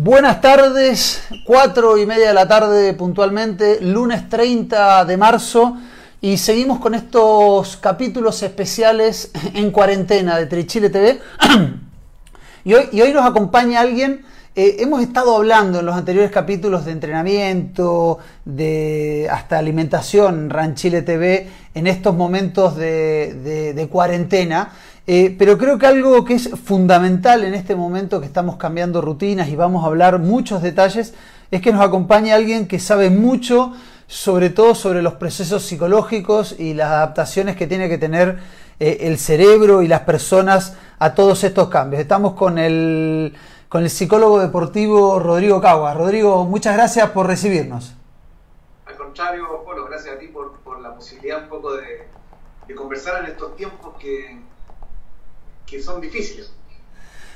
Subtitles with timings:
[0.00, 5.76] Buenas tardes, cuatro y media de la tarde puntualmente, lunes 30 de marzo
[6.20, 11.18] y seguimos con estos capítulos especiales en cuarentena de Trichile TV.
[12.64, 14.24] y, hoy, y hoy nos acompaña alguien,
[14.54, 21.50] eh, hemos estado hablando en los anteriores capítulos de entrenamiento, de hasta alimentación, Ranchile TV,
[21.74, 24.70] en estos momentos de cuarentena.
[25.10, 29.48] Eh, pero creo que algo que es fundamental en este momento que estamos cambiando rutinas
[29.48, 31.14] y vamos a hablar muchos detalles
[31.50, 33.72] es que nos acompañe alguien que sabe mucho,
[34.06, 38.38] sobre todo sobre los procesos psicológicos y las adaptaciones que tiene que tener
[38.80, 42.02] eh, el cerebro y las personas a todos estos cambios.
[42.02, 43.34] Estamos con el,
[43.70, 45.96] con el psicólogo deportivo Rodrigo Caguas.
[45.96, 47.94] Rodrigo, muchas gracias por recibirnos.
[48.84, 52.08] Al contrario, Polo, gracias a ti por, por la posibilidad un poco de,
[52.66, 54.38] de conversar en estos tiempos que
[55.68, 56.50] que son difíciles.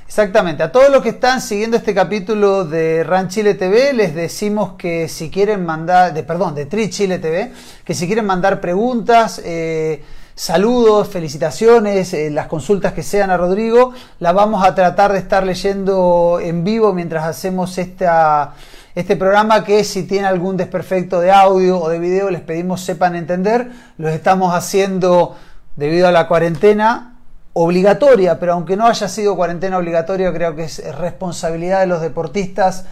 [0.07, 0.63] Exactamente.
[0.63, 5.09] A todos los que están siguiendo este capítulo de Ran Chile TV, les decimos que
[5.09, 7.51] si quieren mandar, de, perdón, de Tri Chile TV,
[7.83, 13.95] que si quieren mandar preguntas, eh, saludos, felicitaciones, eh, las consultas que sean a Rodrigo,
[14.19, 18.53] las vamos a tratar de estar leyendo en vivo mientras hacemos esta,
[18.95, 23.17] este programa que si tiene algún desperfecto de audio o de video, les pedimos sepan
[23.17, 23.71] entender.
[23.97, 25.37] Los estamos haciendo
[25.77, 27.12] debido a la cuarentena
[27.55, 32.85] obligatoria, pero aunque no haya sido cuarentena obligatoria, creo que es responsabilidad de los deportistas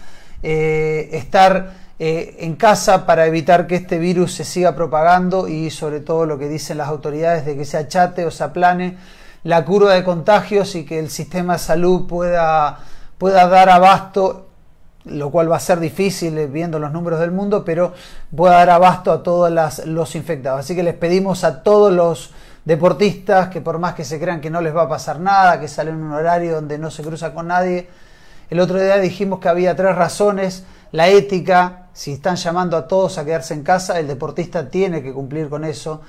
[0.42, 6.00] eh, estar eh, en casa para evitar que este virus se siga propagando y sobre
[6.00, 8.97] todo lo que dicen las autoridades de que se achate o se aplane
[9.44, 12.80] la curva de contagios y que el sistema de salud pueda,
[13.19, 14.47] pueda dar abasto
[15.05, 17.92] lo cual va a ser difícil eh, viendo los números del mundo, pero
[18.34, 19.50] pueda dar abasto a todos
[19.86, 20.61] los infectados.
[20.61, 22.30] Así que les pedimos a todos los
[22.64, 25.69] deportistas que por más que se crean que no les va a pasar nada, que
[25.69, 27.89] salen en un horario donde no se cruza con nadie.
[28.50, 30.64] El otro día dijimos que había tres razones.
[30.92, 35.12] La ética, si están llamando a todos a quedarse en casa, el deportista tiene que
[35.12, 36.00] cumplir con eso.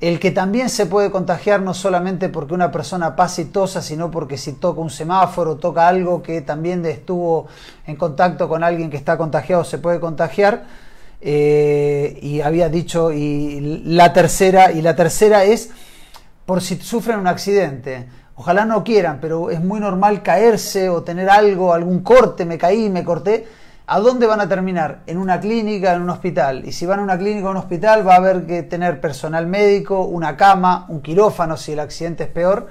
[0.00, 4.10] El que también se puede contagiar no solamente porque una persona pasa y tosa, sino
[4.10, 7.46] porque si toca un semáforo, toca algo que también estuvo
[7.86, 10.64] en contacto con alguien que está contagiado, se puede contagiar.
[11.20, 15.70] Eh, y había dicho, y la tercera, y la tercera es
[16.46, 18.06] por si sufren un accidente.
[18.36, 22.90] Ojalá no quieran, pero es muy normal caerse o tener algo, algún corte, me caí,
[22.90, 23.46] me corté.
[23.86, 25.00] ¿A dónde van a terminar?
[25.06, 26.66] En una clínica, en un hospital.
[26.66, 29.46] Y si van a una clínica o un hospital, va a haber que tener personal
[29.46, 32.68] médico, una cama, un quirófano si el accidente es peor,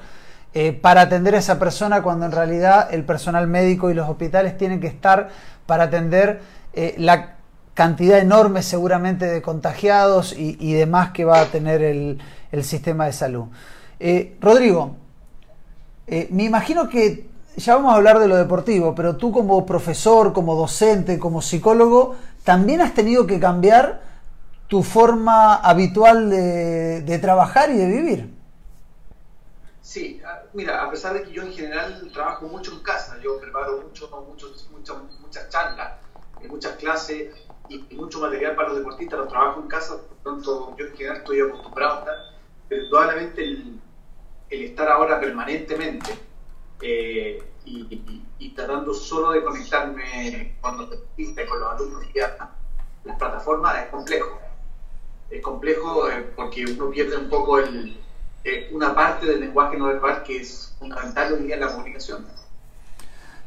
[0.55, 4.57] eh, para atender a esa persona cuando en realidad el personal médico y los hospitales
[4.57, 5.29] tienen que estar
[5.65, 6.41] para atender
[6.73, 7.35] eh, la
[7.73, 12.19] cantidad enorme seguramente de contagiados y, y demás que va a tener el,
[12.53, 13.45] el sistema de salud.
[13.99, 14.95] Eh, Rodrigo,
[16.07, 20.33] eh, me imagino que ya vamos a hablar de lo deportivo, pero tú como profesor,
[20.33, 24.01] como docente, como psicólogo, también has tenido que cambiar
[24.67, 28.33] tu forma habitual de, trabajar y de vivir.
[29.81, 30.21] Sí,
[30.53, 34.09] mira, a pesar de que yo en general trabajo mucho en casa, yo preparo mucho,
[34.71, 35.93] mucho muchas charlas,
[36.47, 37.33] muchas clases
[37.69, 40.95] y, mucho material para los deportistas, los trabajo en casa, por lo tanto yo en
[40.95, 42.15] general estoy acostumbrado a estar
[42.69, 43.79] pero indudablemente el,
[44.49, 46.11] el, estar ahora permanentemente
[46.81, 52.03] eh, y, y, y, tratando solo de conectarme cuando te con los alumnos
[53.03, 54.39] las plataformas es complejo.
[55.29, 57.97] Es complejo eh, porque uno pierde un poco el,
[58.43, 62.25] eh, una parte del lenguaje no verbal que es fundamental hoy día en la comunicación.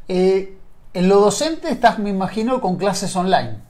[0.07, 0.57] Eh,
[0.93, 3.66] en lo docente estás, me imagino, con clases online.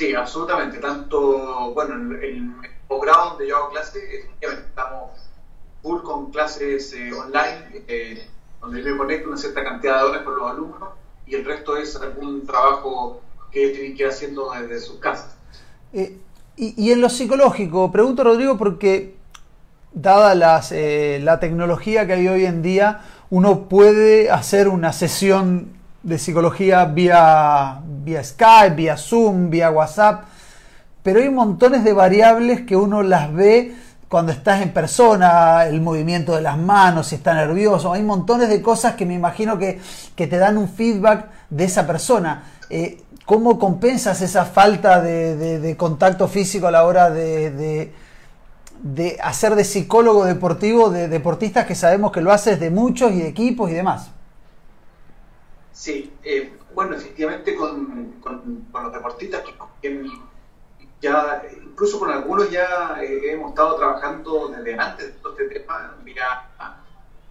[0.00, 0.78] Sí, absolutamente.
[0.78, 2.56] Tanto, bueno, en, en
[2.88, 4.02] posgrado donde yo hago clases,
[4.40, 5.10] estamos
[5.82, 8.26] full con clases eh, online, eh,
[8.62, 10.88] donde yo me conecto una cierta cantidad de horas con los alumnos
[11.26, 13.20] y el resto es algún trabajo
[13.52, 15.36] que tienen que ir haciendo desde sus casas.
[15.92, 16.16] Eh,
[16.56, 19.16] y, en lo psicológico, pregunto Rodrigo porque
[19.92, 26.84] dada la tecnología que hay hoy en día, uno puede hacer una sesión de psicología
[26.86, 30.24] vía, vía Skype, vía Zoom, vía WhatsApp
[31.02, 33.74] pero hay montones de variables que uno las ve
[34.08, 38.60] cuando estás en persona, el movimiento de las manos, si está nervioso, hay montones de
[38.60, 39.80] cosas que me imagino que,
[40.16, 42.42] que te dan un feedback de esa persona.
[42.68, 47.92] Eh, ¿Cómo compensas esa falta de, de, contacto físico a la hora de,
[48.82, 53.20] de, hacer de psicólogo deportivo de deportistas que sabemos que lo haces de muchos y
[53.20, 54.10] de equipos y demás?
[55.80, 59.42] Sí, eh, bueno, efectivamente con, con, los deportistas
[59.80, 60.06] que
[61.00, 65.96] ya, incluso con algunos ya eh, hemos estado trabajando desde antes de todo este tema
[66.04, 66.50] vía,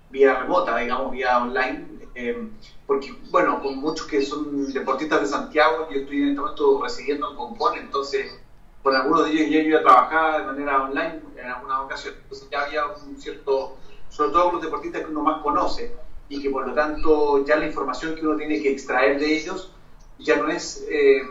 [0.09, 1.85] vía remota, digamos, vía online,
[2.15, 2.49] eh,
[2.87, 7.29] porque, bueno, con muchos que son deportistas de Santiago, yo estoy en este momento residiendo
[7.29, 8.35] en Compón, entonces
[8.81, 12.49] con algunos de ellos ya iba a trabajar de manera online en algunas ocasiones, entonces
[12.49, 13.77] ya había un cierto,
[14.09, 17.57] sobre todo con los deportistas que uno más conoce, y que por lo tanto ya
[17.57, 19.73] la información que uno tiene que extraer de ellos
[20.19, 21.21] ya no es eh,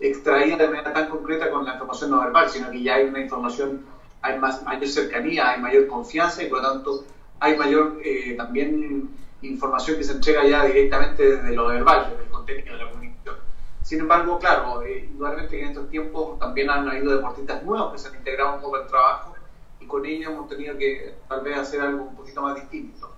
[0.00, 3.20] extraída de manera tan concreta con la información no verbal, sino que ya hay una
[3.20, 3.84] información,
[4.20, 7.04] hay más, mayor cercanía, hay mayor confianza y por lo tanto
[7.40, 9.08] hay mayor eh, también
[9.42, 13.36] información que se entrega ya directamente desde lo verbal, desde el contenido de la comunicación.
[13.82, 18.08] Sin embargo, claro, eh, indudablemente en estos tiempos también han habido deportistas nuevos que se
[18.08, 19.34] han integrado un poco al trabajo
[19.80, 23.11] y con ellos hemos tenido que tal vez hacer algo un poquito más distinto.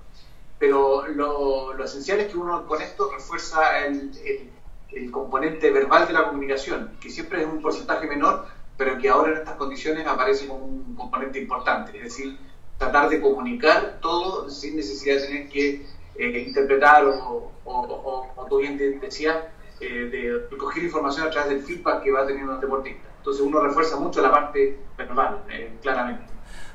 [0.64, 6.92] Pero lo, esencial es que uno con esto refuerza el, componente verbal de la comunicación,
[7.02, 8.46] que siempre es un porcentaje menor,
[8.78, 11.94] pero que ahora en estas condiciones aparece como un componente importante.
[11.98, 12.38] Es decir,
[12.78, 18.56] tratar de comunicar todo sin necesidad de tener que eh, interpretar o, o, o, tú
[18.60, 19.36] bien decías,
[19.80, 23.06] eh, de recoger información a través del feedback que va teniendo el deportista.
[23.18, 26.33] Entonces uno refuerza mucho la parte verbal, eh, claramente.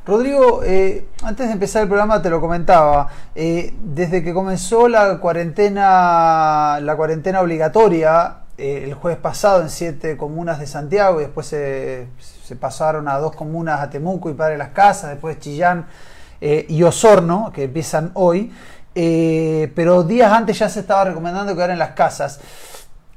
[0.10, 5.20] Rodrigo, eh, antes de empezar el programa te lo comentaba, eh, desde que comenzó la
[5.20, 11.46] cuarentena, la cuarentena obligatoria eh, el jueves pasado en siete comunas de Santiago y después
[11.46, 12.08] se,
[12.60, 15.86] pasaron a dos comunas, a Temuco y Padre las Casas, después Chillán
[16.42, 18.52] y Osorno, que empiezan hoy,
[18.94, 22.40] pero días antes ya se estaba recomendando quedar en las casas.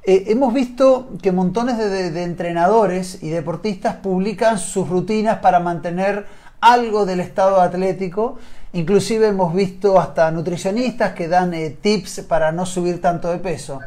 [0.04, 6.26] hemos visto que montones de entrenadores y deportistas publican sus rutinas para mantener
[6.62, 8.38] algo del estado atlético.
[8.72, 13.80] Inclusive hemos visto hasta nutricionistas que dan eh, tips para no subir tanto de peso.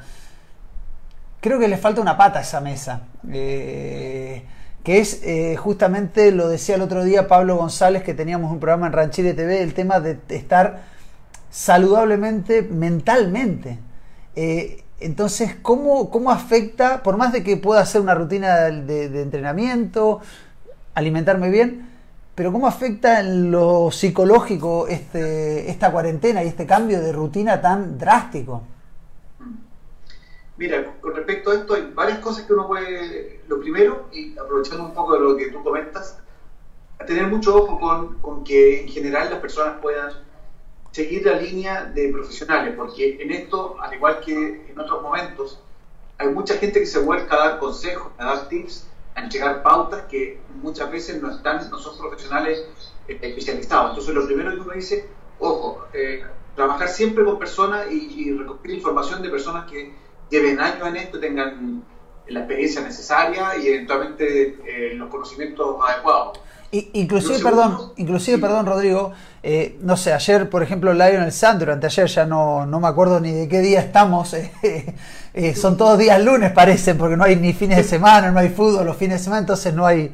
[1.42, 3.02] Creo que le falta una pata a esa mesa.
[3.32, 4.44] Eh,
[4.84, 8.86] que es eh, justamente, lo decía el otro día Pablo González, que teníamos un programa
[8.86, 10.84] en Ranchile TV, el tema de estar
[11.50, 13.80] saludablemente mentalmente.
[15.00, 20.20] entonces, ¿cómo, ¿cómo, afecta, por más de que pueda hacer una rutina de, de entrenamiento,
[20.94, 21.95] alimentarme bien,
[22.36, 27.98] pero ¿cómo afecta en lo psicológico este, esta cuarentena y este cambio de rutina tan
[27.98, 28.62] drástico?
[30.58, 33.42] Mira, con respecto a esto hay varias cosas que uno puede...
[33.48, 36.18] Lo primero, y aprovechando un poco de lo que tú comentas,
[37.06, 40.12] tener mucho ojo con, con que en general las personas puedan
[40.92, 45.60] seguir la línea de profesionales, porque en esto, al igual que en otros momentos,
[46.18, 50.04] hay mucha gente que se vuelca a dar consejos, a dar tips, a entregar pautas
[50.04, 52.66] que muchas veces no están, no son profesionales
[53.08, 53.92] eh, especializados.
[53.92, 55.08] Entonces lo primero que uno dice,
[55.40, 56.24] ojo, eh,
[56.56, 59.94] trabajar siempre con personas y, recoger información de personas que
[60.30, 61.84] lleven años en esto, tengan
[62.28, 66.40] la experiencia necesaria y eventualmente eh, los conocimientos adecuados.
[66.72, 69.14] inclusive, perdón, inclusive, perdón, Rodrigo,
[69.82, 73.48] no sé, ayer, por ejemplo, Lionel Sandro, anteayer ya no, no me acuerdo ni de
[73.48, 74.96] qué día estamos, Eh,
[75.56, 78.86] son todos días lunes parecen, porque no hay ni fines de semana, no hay fútbol
[78.86, 80.14] los fines de semana, entonces no hay...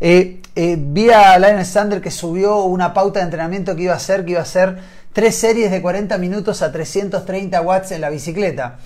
[0.00, 3.96] Eh, eh, vi a Lionel Sander que subió una pauta de entrenamiento que iba a
[3.96, 4.78] hacer, que iba a hacer
[5.12, 8.78] tres series de 40 minutos a 330 watts en la bicicleta.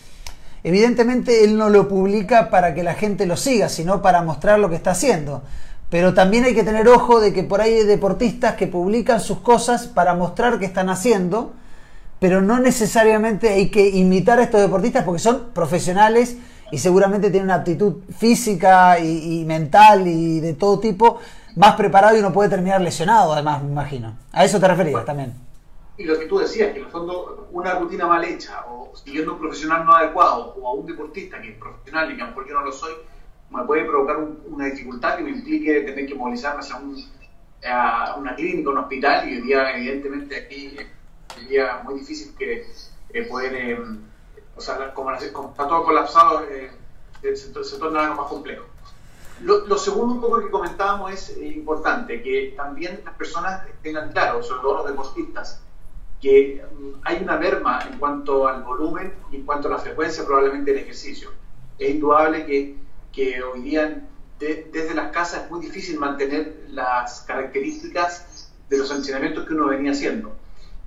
[0.62, 4.69] Evidentemente él no lo publica para que la gente lo siga, sino para mostrar lo
[4.69, 5.42] que está haciendo.
[5.88, 9.40] Pero también hay que tener ojo de que por ahí hay deportistas que publican sus
[9.40, 11.54] cosas para mostrar qué están haciendo
[12.22, 16.38] pero no necesariamente hay que imitar a estos deportistas porque son profesionales
[16.70, 21.19] y seguramente tienen una aptitud física y, mental y de todo tipo
[21.56, 24.17] más preparado y uno puede terminar lesionado, además, me imagino.
[24.31, 25.34] A eso te referías también.
[25.98, 29.32] Y lo que tú decías, que en el fondo una rutina mal hecha o siguiendo
[29.32, 32.31] un profesional no adecuado o a un deportista que es profesional y que a lo
[32.31, 32.93] mejor yo no lo soy,
[33.50, 36.96] me puede provocar una dificultad que me implique tener que movilizarme hacia un,
[37.69, 40.76] a una clínica, un hospital y hoy día evidentemente aquí
[41.34, 42.67] sería muy difícil que
[43.10, 43.79] eh, poder, eh,
[44.56, 46.70] o sea, como, está todo colapsado, eh,
[47.34, 48.65] se, torna algo más complejo.
[49.41, 54.62] Lo, segundo un poco que comentábamos es importante, que también las personas tengan claro, sobre
[54.62, 55.60] todo los deportistas,
[56.20, 60.24] que mm, hay una merma en cuanto al volumen y en cuanto a la frecuencia
[60.24, 61.31] probablemente del ejercicio.
[61.79, 62.77] Es indudable que,
[63.12, 64.08] que hoy día
[64.39, 69.93] desde las casas es muy difícil mantener las características de los entrenamientos que uno venía
[69.93, 70.34] haciendo.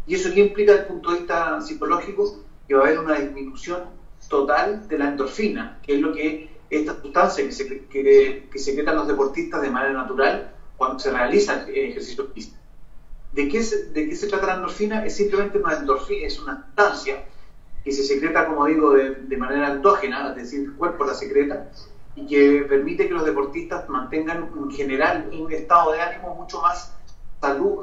[0.07, 2.43] ¿Y eso qué implica desde el punto de vista psicológico?
[2.67, 3.83] Que va a haber una disminución
[4.29, 8.95] total de la endorfina, que es lo que esta sustancia que, se, que, que secretan
[8.95, 12.59] los deportistas de manera natural cuando se realizan ejercicios físicos.
[13.33, 15.05] ¿De qué, se, ¿De qué se trata la endorfina?
[15.05, 17.23] Es simplemente una endorfina, es una sustancia
[17.83, 21.69] que se secreta, como digo, de, de manera endógena, es decir, el cuerpo la secreta,
[22.15, 26.94] y que permite que los deportistas mantengan en general un estado de ánimo mucho más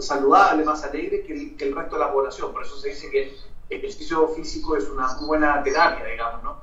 [0.01, 2.53] saludable, más alegre que el, resto de la población.
[2.53, 3.23] Por eso se dice que
[3.71, 6.63] el ejercicio físico es una buena terapia, digamos, ¿no?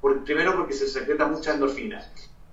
[0.00, 2.04] Por, primero porque se secreta mucha endorfina.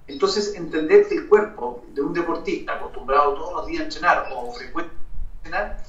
[0.07, 4.51] Entonces, entender que el cuerpo de un deportista acostumbrado todos los días a entrenar o
[4.51, 4.93] frecuente
[5.43, 5.83] entrenar,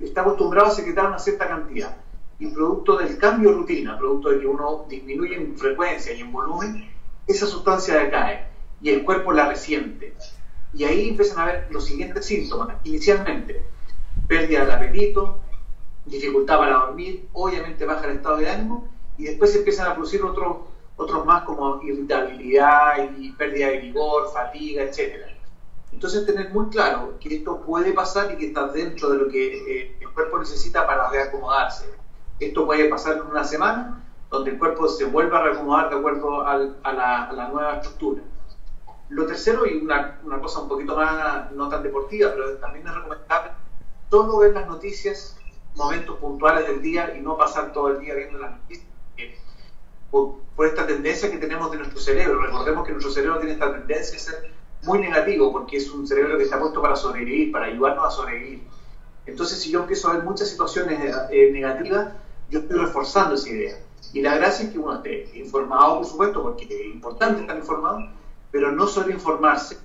[0.00, 1.96] está acostumbrado a secretar una cierta cantidad.
[2.40, 6.32] Y producto del cambio de rutina, producto de que uno disminuye en frecuencia y en
[6.32, 6.90] volumen,
[7.26, 8.46] esa sustancia decae
[8.80, 10.14] y el cuerpo la resiente.
[10.74, 12.76] Y ahí empiezan a ver los siguientes síntomas.
[12.84, 13.62] Inicialmente,
[14.26, 15.38] pérdida del apetito,
[16.04, 20.58] dificultad para dormir, obviamente baja el estado de ánimo y después empiezan a producir otros,
[20.96, 25.26] otros más como irritabilidad y pérdida de vigor, fatiga, etc.
[25.92, 29.82] Entonces tener muy claro que esto puede pasar y que está dentro de lo que
[29.82, 31.86] eh, el cuerpo necesita para reacomodarse.
[32.38, 36.46] Esto puede pasar en una semana, donde el cuerpo se vuelva a reacomodar de acuerdo
[36.46, 38.22] a, la, nueva estructura.
[39.10, 42.94] Lo tercero, y una, una, cosa un poquito más, no tan deportiva, pero también es
[42.94, 43.52] recomendable,
[44.10, 45.36] solo ver las noticias
[45.74, 48.86] momentos puntuales del día y no pasar todo el día viendo las noticias.
[50.10, 52.40] Por, por, esta tendencia que tenemos de nuestro cerebro.
[52.40, 54.50] Recordemos que nuestro cerebro tiene esta tendencia a ser
[54.82, 58.62] muy negativo porque es un cerebro que está puesto para sobrevivir, para ayudarnos a sobrevivir.
[59.26, 62.14] Entonces, si yo empiezo a ver muchas situaciones eh, negativas,
[62.50, 63.78] yo estoy reforzando esa idea.
[64.12, 68.10] Y la gracia es que uno esté informado, por supuesto, porque es importante estar informado,
[68.50, 69.78] pero no solo informarse,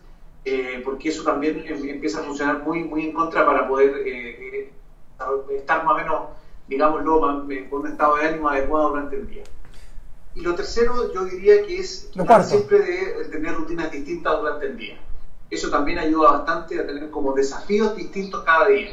[0.46, 4.72] eh, porque eso también em, empieza a funcionar muy, muy en contra para poder eh,
[5.55, 6.22] estar más o menos,
[6.67, 7.22] digámoslo,
[7.70, 9.43] con un estado de ánimo adecuado durante el día.
[10.36, 12.10] Y lo tercero, yo diría que es
[12.43, 14.98] siempre de tener rutinas distintas durante el día.
[15.53, 18.89] Eso también ayuda bastante a tener como desafíos distintos cada día.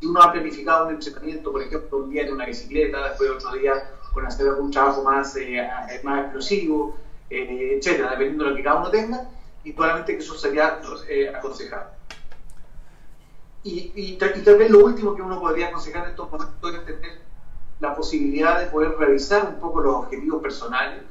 [0.00, 3.52] Si uno ha planificado un entrenamiento, por ejemplo, un día en una bicicleta, después otro
[3.52, 3.74] día
[4.12, 5.64] con hacer algún trabajo más, eh,
[6.02, 6.96] más explosivo,
[7.32, 9.28] eh, etcétera, dependiendo de lo que cada uno tenga,
[9.64, 11.90] y probablemente que eso sería eh, aconsejable.
[13.64, 17.20] Y, y, tal vez lo último que uno podría aconsejar en estos momentos es tener
[17.78, 21.02] la posibilidad de poder revisar un poco los objetivos personales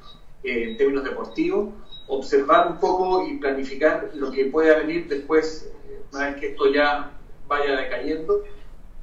[0.44, 1.70] eh, en términos deportivos,
[2.08, 6.72] observar un poco y planificar lo que pueda venir después, eh, una vez que esto
[6.72, 7.12] ya
[7.48, 8.44] vaya decayendo,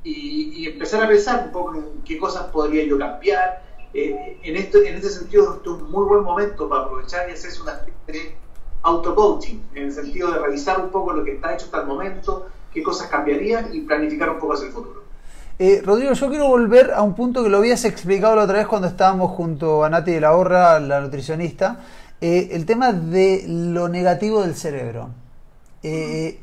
[0.05, 3.68] y, y, empezar a pensar un poco en qué cosas podría yo cambiar.
[3.95, 7.63] Eh, en, esto, en este sentido, es un muy buen momento para aprovechar y hacerse
[7.63, 8.37] una especie de
[8.83, 12.47] auto-coaching, en el sentido de revisar un poco lo que está hecho hasta el momento,
[12.73, 15.03] qué cosas cambiarían y planificar un poco hacia el futuro.
[15.59, 18.69] Eh, Rodrigo, yo quiero volver a un punto que lo habías explicado la otra vez
[18.69, 21.81] cuando estábamos junto a Nati de la Horra, la nutricionista,
[22.21, 25.11] eh, el tema de lo negativo del cerebro.
[25.83, 26.39] Eh,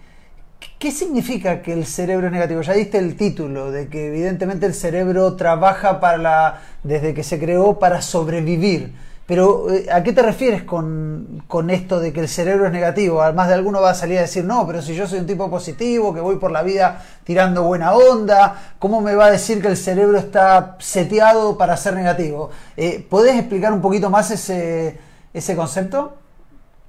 [0.80, 2.62] ¿Qué significa que el cerebro es negativo?
[2.62, 7.40] Ya diste el título de que evidentemente el cerebro trabaja para la, desde que se
[7.40, 8.94] creó para sobrevivir.
[9.26, 13.22] Pero eh, ¿a qué te refieres con, con, esto de que el cerebro es negativo?
[13.22, 15.50] Además de alguno va a salir a decir, no, pero si yo soy un tipo
[15.50, 19.68] positivo, que voy por la vida tirando buena onda, ¿cómo me va a decir que
[19.68, 22.52] el cerebro está seteado para ser negativo?
[22.78, 25.00] Eh, ¿Podés explicar un poquito más ese,
[25.34, 26.14] ese concepto?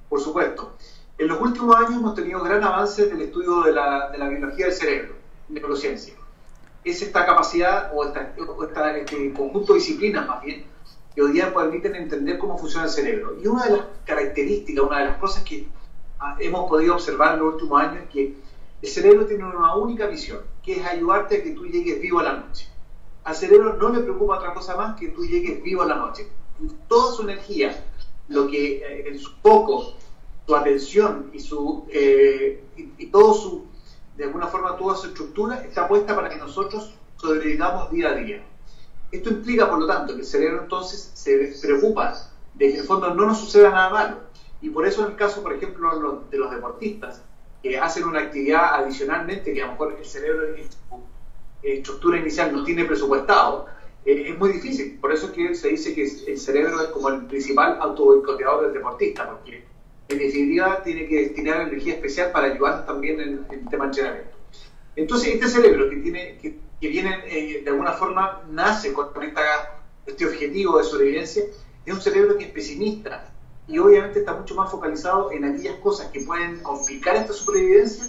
[0.07, 0.76] Por supuesto.
[1.17, 4.29] En los últimos años hemos tenido gran avance en el estudio de la, de la
[4.29, 5.15] biología del cerebro,
[5.49, 6.13] neurociencia.
[6.83, 8.33] Es esta capacidad o, esta,
[8.95, 10.65] este conjunto de disciplinas más bien
[11.15, 13.35] que hoy día permiten entender cómo funciona el cerebro.
[13.41, 15.67] Y una de las características, una de las cosas que
[16.19, 18.35] ah, hemos podido observar en los últimos años es que
[18.83, 22.23] el cerebro tiene una única visión, que es ayudarte a que tú llegues vivo a
[22.23, 22.67] la noche.
[23.23, 26.27] Al cerebro no le preocupa otra cosa más que tú llegues vivo a la noche.
[26.87, 27.83] Toda su energía,
[28.27, 29.95] lo que eh, en su foco,
[30.47, 33.65] su atención y su eh, y, todo su
[34.15, 38.43] de alguna forma toda su estructura está puesta para que nosotros sobrevivamos día a día.
[39.11, 42.13] Esto implica, por lo tanto, que el cerebro entonces se preocupa
[42.55, 44.17] de que en el fondo no nos suceda nada malo.
[44.61, 47.21] Y por eso en el caso, por ejemplo, de los deportistas,
[47.61, 51.03] que hacen una actividad adicionalmente que a lo mejor el cerebro en su
[51.61, 53.67] estructura inicial no tiene presupuestado,
[54.05, 54.97] eh, es muy difícil.
[54.99, 58.73] Por eso es que se dice que el cerebro es como el principal autoboicoteador del
[58.73, 59.63] deportista, porque
[60.09, 64.37] en definitiva tiene que destinar energía especial para ayudar también en, el tema de entrenamiento.
[64.95, 69.09] Entonces, este cerebro que tiene que que vienen, eh, de alguna forma, nace con
[70.05, 71.43] este objetivo de sobrevivencia,
[71.85, 73.31] es un cerebro que es pesimista
[73.67, 78.05] y obviamente está mucho más focalizado en aquellas cosas que pueden complicar esta supervivencia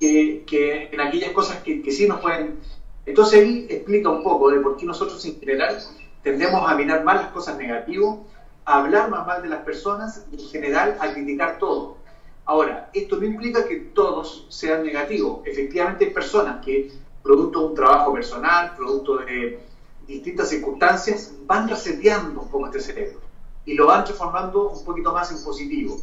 [0.00, 2.58] que, que en aquellas cosas que, que, sí nos pueden...
[3.04, 5.78] Entonces ahí explica un poco de por qué nosotros en general
[6.22, 8.16] tendemos a mirar más las cosas negativas,
[8.66, 11.96] a hablar más mal de las personas y en general a criticar todo.
[12.44, 15.40] Ahora, esto no implica que todos sean negativos.
[15.46, 16.90] Efectivamente hay personas que
[17.22, 19.60] producto de un trabajo personal, producto de
[20.06, 23.20] distintas circunstancias, van reseteando un poco este cerebro
[23.64, 25.96] y lo van transformando un poquito más en positivo.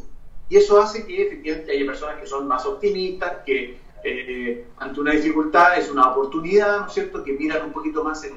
[0.48, 5.12] Y eso hace que efectivamente haya personas que son más optimistas, que, eh, ante una
[5.12, 8.34] dificultad es una oportunidad, ¿no es cierto?, que miran un poquito más en,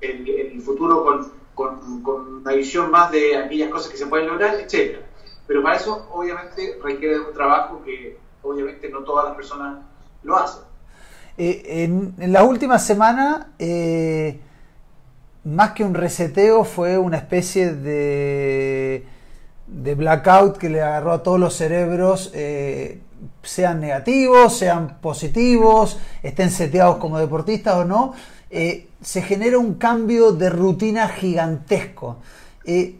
[0.00, 1.39] el futuro con,
[2.02, 5.02] con, una visión más de aquellas cosas que se pueden lograr, etcétera.
[5.46, 9.78] Pero para eso, obviamente, requiere un trabajo que, obviamente, no todas las personas
[10.22, 10.62] lo hacen.
[11.36, 14.40] Eh, en, en, la última semana, eh,
[15.44, 19.04] más que un reseteo, fue una especie de,
[19.66, 22.30] de blackout que le agarró a todos los cerebros.
[22.34, 23.00] Eh,
[23.42, 28.14] sean negativos, sean positivos, estén seteados como deportistas o no,
[28.50, 32.18] eh, se genera un cambio de rutina gigantesco.
[32.64, 32.96] Eh,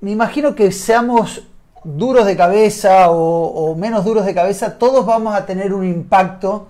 [0.00, 1.42] me imagino que seamos
[1.82, 6.68] duros de cabeza o, menos duros de cabeza, todos vamos a tener un impacto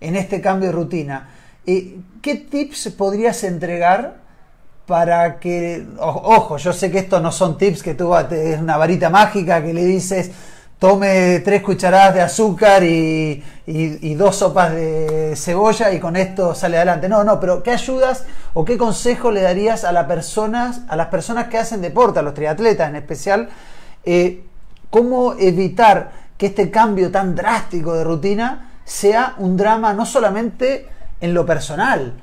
[0.00, 1.30] en este cambio de rutina.
[1.66, 4.20] Eh, ¿Qué tips podrías entregar
[4.86, 9.08] para que, ojo, yo sé que estos no son tips que tú es una varita
[9.08, 10.30] mágica que le dices,
[10.80, 13.44] tome tres cucharadas de azúcar y,
[14.16, 17.08] dos sopas de cebolla y con esto sale adelante.
[17.08, 21.08] No, no, pero ¿qué ayudas o qué consejo le darías a, las personas, a las
[21.08, 23.50] personas que hacen deporte, a los triatletas en especial?
[24.04, 24.42] Eh,
[24.88, 30.88] ¿Cómo evitar que este cambio tan drástico de rutina sea un drama no solamente
[31.20, 32.14] en lo personal,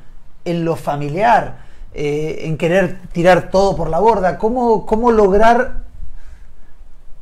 [0.44, 1.60] en lo familiar,
[1.94, 4.40] eh, en querer tirar todo por la borda?
[4.40, 5.87] ¿Cómo, cómo lograr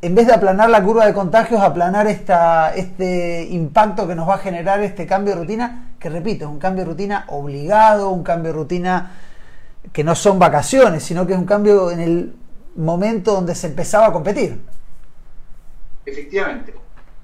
[0.02, 4.34] en vez de aplanar la curva de contagios, aplanar esta, este impacto que nos va
[4.34, 8.22] a generar este cambio de rutina, que repito, es un cambio de rutina obligado, un
[8.22, 9.12] cambio de rutina
[9.92, 12.34] que no son vacaciones, sino que es un cambio en el
[12.76, 14.60] momento donde se empezaba a competir.
[16.04, 16.74] Efectivamente.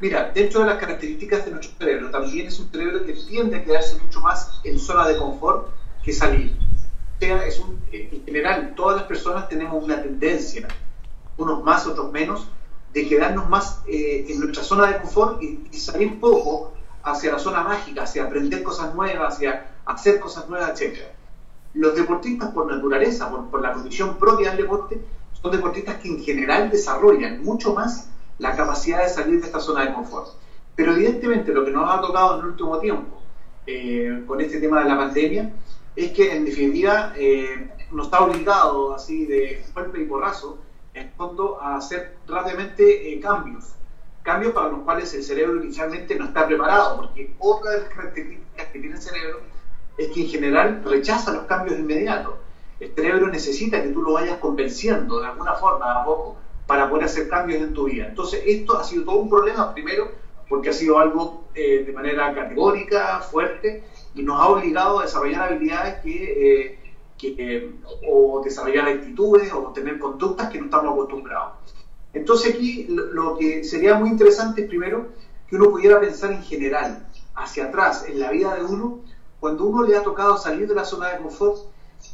[0.01, 3.65] Mira, dentro de las características de nuestro cerebro, también es un cerebro que tiende a
[3.65, 5.69] quedarse mucho más en zona de confort
[6.03, 6.57] que salir.
[7.17, 10.67] O sea, es un, en general, todas las personas tenemos una tendencia,
[11.37, 12.49] unos más, otros menos,
[12.93, 16.73] de quedarnos más eh, en nuestra zona de confort y, salir poco
[17.03, 20.99] hacia la zona mágica, hacia aprender cosas nuevas, hacia hacer cosas nuevas, etc.
[21.75, 25.01] Los deportistas por naturaleza, por, la condición propia del deporte,
[25.41, 28.09] son deportistas que en general desarrollan mucho más
[28.39, 30.29] la capacidad de salir de esta zona de confort.
[30.77, 33.23] Pero evidentemente lo que nos ha tocado en el último tiempo
[33.67, 35.51] eh, con este tema de la pandemia
[35.97, 40.59] es que en definitiva eh, nos ha obligado así de golpe y porrazo
[40.95, 43.75] en fondo a hacer rápidamente eh, cambios,
[44.23, 48.67] cambios para los cuales el cerebro inicialmente no está preparado, porque otra de las características
[48.67, 49.41] que tiene el cerebro
[49.97, 52.39] es que en general rechaza los cambios de inmediato.
[52.81, 57.05] El cerebro necesita que tú lo vayas convenciendo de alguna forma a poco para poder
[57.05, 58.07] hacer cambios en tu vida.
[58.09, 60.11] Entonces, esto ha sido todo un problema, primero,
[60.49, 65.45] porque ha sido algo eh, de manera categórica, fuerte, y nos ha obligado a desarrollar
[65.45, 66.79] habilidades que eh,
[68.09, 71.55] o desarrollar actitudes o tener conductas que no estamos acostumbrados.
[72.13, 75.09] Entonces aquí lo, que sería muy interesante es primero
[75.49, 79.01] que uno pudiera pensar en general, hacia atrás, en la vida de uno,
[79.41, 81.59] cuando uno le ha tocado salir de la zona de confort,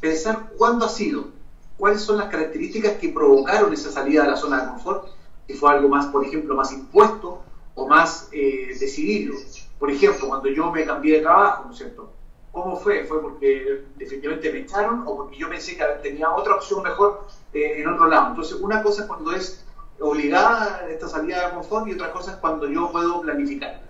[0.01, 1.29] pensar cuándo ha sido,
[1.77, 5.09] cuáles son las características que provocaron esa salida de la zona de confort,
[5.47, 7.43] si fue algo más, por ejemplo, más impuesto
[7.75, 9.35] o más eh, decidido.
[9.79, 12.13] Por ejemplo, cuando yo me cambié de trabajo, ¿no es cierto?
[12.53, 13.05] ¿Cómo fue?
[13.05, 17.75] ¿Fue porque definitivamente me echaron o porque yo pensé que tenía otra opción mejor eh,
[17.77, 18.31] en otro lado?
[18.31, 19.65] Entonces, una cosa es cuando es
[20.01, 23.83] obligada esta salida de confort y otra cosa es cuando yo puedo planificar.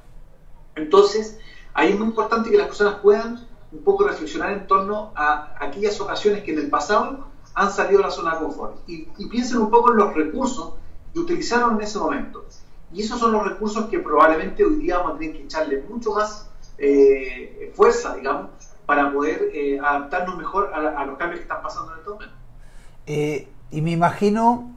[0.74, 1.38] Entonces,
[1.74, 6.00] ahí es muy importante que las personas puedan un poco reflexionar en torno a aquellas
[6.00, 9.58] ocasiones que en el pasado han salido de la zona de confort y, y piensen
[9.58, 10.74] un poco en los recursos
[11.12, 12.44] que utilizaron en ese momento.
[12.92, 16.12] Y esos son los recursos que probablemente hoy día vamos a tener que echarle mucho
[16.12, 16.47] más
[16.78, 18.50] eh, fuerza, digamos,
[18.86, 22.34] para poder eh, adaptarnos mejor a, los cambios que están pasando en el momento.
[23.06, 24.70] Eh, y me imagino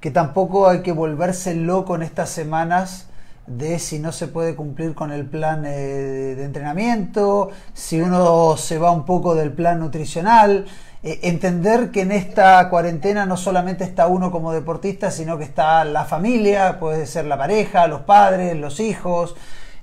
[0.00, 3.08] que tampoco hay que volverse loco en estas semanas
[3.46, 8.90] de si no se puede cumplir con el plan de entrenamiento, si uno se va
[8.90, 10.66] un poco del plan nutricional,
[11.02, 16.06] entender que en esta cuarentena no solamente está uno como deportista, sino que está la
[16.06, 19.36] familia, puede ser la pareja, los padres, los hijos,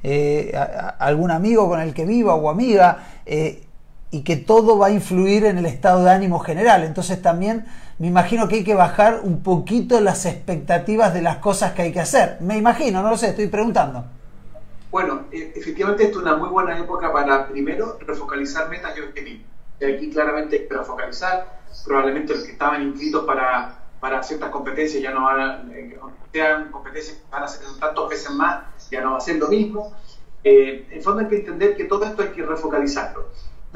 [0.03, 0.53] eh,
[0.99, 3.63] algún amigo con el que viva o amiga, eh,
[4.11, 6.83] y que todo va a influir en el estado de ánimo general.
[6.83, 7.65] Entonces también
[7.97, 11.91] me imagino que hay que bajar un poquito las expectativas de las cosas que hay
[11.93, 12.37] que hacer.
[12.41, 14.03] Me imagino, no lo sé, estoy preguntando.
[14.91, 19.45] Bueno, e, efectivamente esto es una muy buena época para primero refocalizar metas y objetivos.
[19.79, 25.01] Y aquí claramente hay que refocalizar, probablemente los que estaban inscritos para, para ciertas competencias
[25.01, 25.97] ya no van a, eh,
[26.33, 29.47] sean competencias que van a ser tantos veces más, ya no va a ser lo
[29.47, 29.93] mismo.
[30.43, 33.25] Eh, en fondo hay que entender que todo esto hay que refocalizarlo.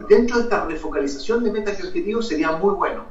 [0.10, 3.04] Dentro de esta refocalización de metas y objetivos sería muy bueno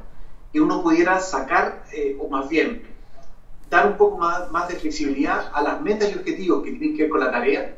[0.53, 2.83] que uno pudiera sacar, eh, o más bien,
[3.69, 7.03] dar un poco más, más de flexibilidad a las metas y objetivos que tienen que
[7.03, 7.75] ver con la tarea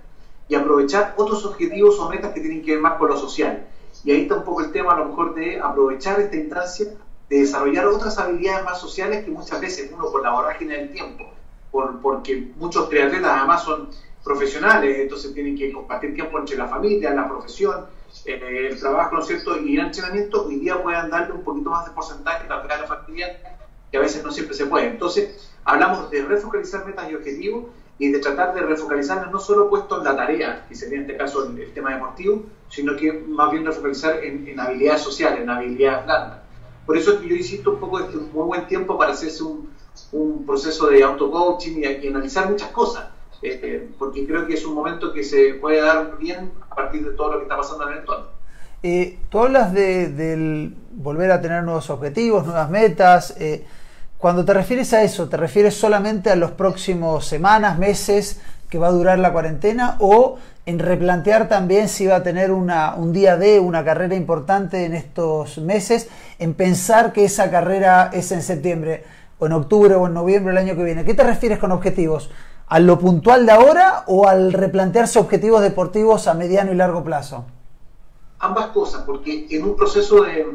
[0.49, 3.65] y aprovechar otros objetivos o metas que tienen que ver más con lo social.
[4.03, 6.87] Y ahí está un poco el tema a lo mejor de aprovechar esta instancia
[7.29, 11.25] de desarrollar otras habilidades más sociales que muchas veces uno por la vorágine del tiempo,
[11.71, 13.89] por, porque muchos triatletas además son
[14.27, 17.85] profesionales, entonces tienen que compartir tiempo entre la familia, la profesión,
[18.25, 19.57] eh, el trabajo, ¿no es cierto?
[19.59, 23.57] Y el entrenamiento, hoy día puedan darle un poquito más de porcentaje a la familia,
[23.89, 24.87] que a veces no siempre se puede.
[24.87, 27.65] Entonces, hablamos de refocalizar metas y objetivos
[27.99, 31.17] y de tratar de refocalizarnos no solo puesto en la tarea, que sería en este
[31.17, 36.39] caso el, tema deportivo, sino que más bien refocalizar en, habilidades sociales, en habilidades blandas.
[36.85, 39.69] Por eso yo insisto un poco, es un muy buen tiempo para hacerse un,
[40.11, 43.07] un proceso de auto-coaching y, analizar muchas cosas,
[43.41, 47.11] eh, porque creo que es un momento que se puede dar bien a partir de
[47.15, 48.27] todo lo que está pasando en el entorno.
[48.83, 53.35] Eh, tú hablas de, volver a tener nuevos objetivos, nuevas metas.
[53.39, 53.65] Eh,
[54.17, 58.87] cuando te refieres a eso, ¿te refieres solamente a los próximos semanas, meses que va
[58.87, 63.59] a durar la cuarentena o en replantear también si va a tener un día de
[63.59, 69.05] una carrera importante en estos meses, en pensar que esa carrera es en septiembre
[69.39, 71.05] o en octubre o en noviembre del año que viene?
[71.05, 72.29] ¿Qué te refieres con objetivos?
[72.67, 77.45] ¿A lo puntual de ahora o al replantearse objetivos deportivos a mediano y largo plazo?
[78.39, 80.47] Ambas cosas, porque en un proceso de,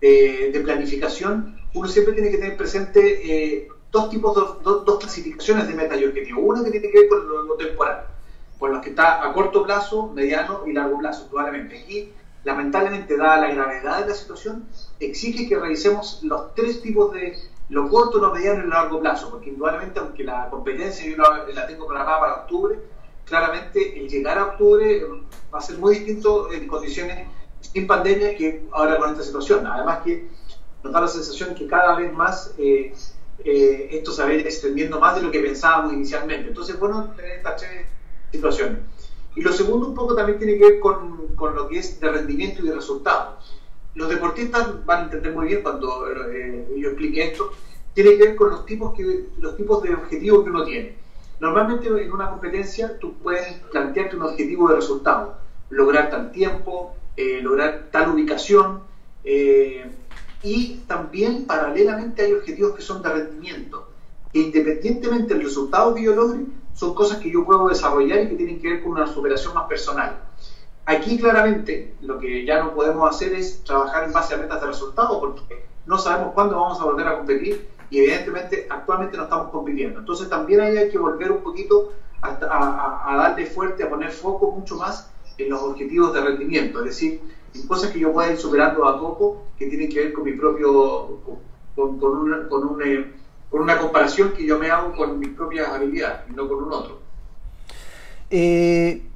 [0.00, 5.96] de planificación uno siempre tiene que tener presente eh, dos tipos, dos, clasificaciones de meta
[5.96, 6.40] y objetivo.
[6.42, 8.06] Una que tiene que ver con lo, temporal,
[8.58, 11.78] con los que está a corto plazo, mediano y largo plazo, probablemente.
[11.78, 12.12] Aquí,
[12.44, 14.66] lamentablemente, dada la gravedad de la situación,
[14.98, 17.36] exige que revisemos los tres tipos de
[17.70, 21.66] lo corto, lo mediano y lo largo plazo, porque indudablemente, aunque la competencia yo la,
[21.66, 22.78] tengo programada para octubre,
[23.24, 25.06] claramente el llegar a octubre
[25.54, 27.28] va a ser muy distinto en condiciones
[27.60, 29.66] sin pandemia que ahora con esta situación.
[29.66, 30.28] Además que
[30.82, 32.92] nos da la sensación que cada vez más eh,
[33.44, 36.48] eh, esto se va a ir extendiendo más de lo que pensábamos inicialmente.
[36.48, 37.86] Entonces, bueno, tener estas tres
[38.32, 38.80] situaciones.
[39.36, 42.10] Y lo segundo un poco también tiene que ver con, con lo que es de
[42.10, 43.38] rendimiento y de resultado.
[43.94, 47.50] Los deportistas van a entender muy bien cuando eh, yo explique esto,
[47.92, 50.94] tiene que ver con los tipos, que, los tipos de objetivos que uno tiene.
[51.40, 55.38] Normalmente en una competencia tú puedes plantearte un objetivo de resultado,
[55.70, 56.94] lograr tal tiempo,
[57.42, 58.82] lograr tal ubicación,
[59.24, 59.90] eh,
[60.42, 63.90] y también paralelamente hay objetivos que son de rendimiento,
[64.32, 66.40] que independientemente del resultado que yo logre,
[66.74, 69.68] son cosas que yo puedo desarrollar y que tienen que ver con una superación más
[69.68, 70.18] personal.
[70.86, 74.66] Aquí claramente lo que ya no podemos hacer es trabajar en base a metas de
[74.66, 79.50] resultado porque no sabemos cuándo vamos a volver a competir y evidentemente actualmente no estamos
[79.50, 80.00] compitiendo.
[80.00, 84.76] Entonces también ahí hay que volver un poquito a, darle fuerte, a poner foco mucho
[84.76, 87.20] más en los objetivos de rendimiento, es decir,
[87.66, 91.20] cosas que yo pueda ir superando a poco que tienen que ver con mi propio,
[91.74, 93.12] con, con, una, con, eh,
[93.50, 96.72] con una comparación que yo me hago con mis propias habilidades y no con un
[96.72, 97.00] otro.
[98.28, 99.09] Eh,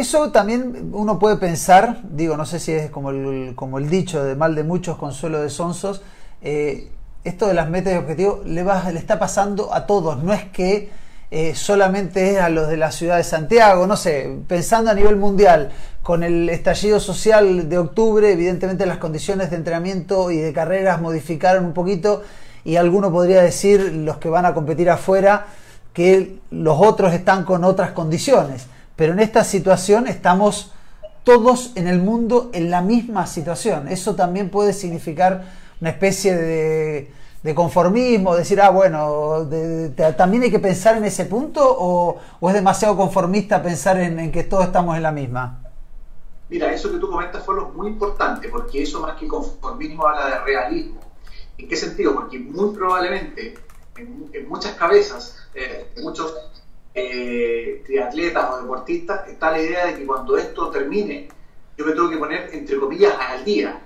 [0.00, 4.24] eso también uno puede pensar, digo, no sé si es como el, como el dicho
[4.24, 6.02] de mal de muchos, consuelo de sonsos,
[6.42, 6.90] eh,
[7.24, 10.44] esto de las metas y objetivos le, va, le está pasando a todos, no es
[10.44, 10.90] que
[11.30, 15.16] eh, solamente es a los de la ciudad de Santiago, no sé, pensando a nivel
[15.16, 21.00] mundial, con el estallido social de octubre, evidentemente las condiciones de entrenamiento y de carreras
[21.00, 22.22] modificaron un poquito
[22.64, 25.46] y alguno podría decir, los que van a competir afuera,
[25.92, 30.72] que los otros están con otras condiciones, pero en esta situación estamos
[31.22, 33.88] todos en el mundo en la misma situación.
[33.88, 35.44] Eso también puede significar
[35.80, 39.48] una especie de conformismo, decir, ah, bueno,
[40.16, 44.64] también hay que pensar en ese punto o, es demasiado conformista pensar en, que todos
[44.64, 45.62] estamos en la misma?
[46.48, 50.26] Mira, eso que tú comentas fue lo muy importante, porque eso más que conformismo habla
[50.26, 51.00] de realismo.
[51.58, 52.14] ¿En qué sentido?
[52.14, 53.54] Porque muy probablemente
[53.96, 56.34] en, muchas cabezas, eh, muchos
[56.96, 61.28] eh, triatletas o deportistas, está la idea de que cuando esto termine,
[61.76, 63.82] yo me tengo que poner, entre comillas, al día.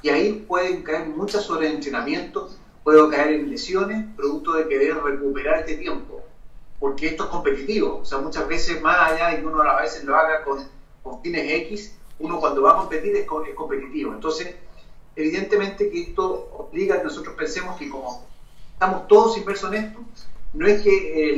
[0.00, 5.78] Y ahí pueden caer muchas sobreentrenamientos puedo caer en lesiones producto de querer recuperar este
[5.78, 6.22] tiempo,
[6.78, 10.04] porque esto es competitivo, o sea, muchas veces más allá de que uno a veces
[10.04, 10.68] lo haga con,
[11.22, 14.12] fines X, uno cuando va a competir es, competitivo.
[14.12, 14.54] Entonces,
[15.16, 18.26] evidentemente que esto obliga a que nosotros pensemos que como
[18.72, 20.00] estamos todos inmersos en esto,
[20.54, 21.30] no es que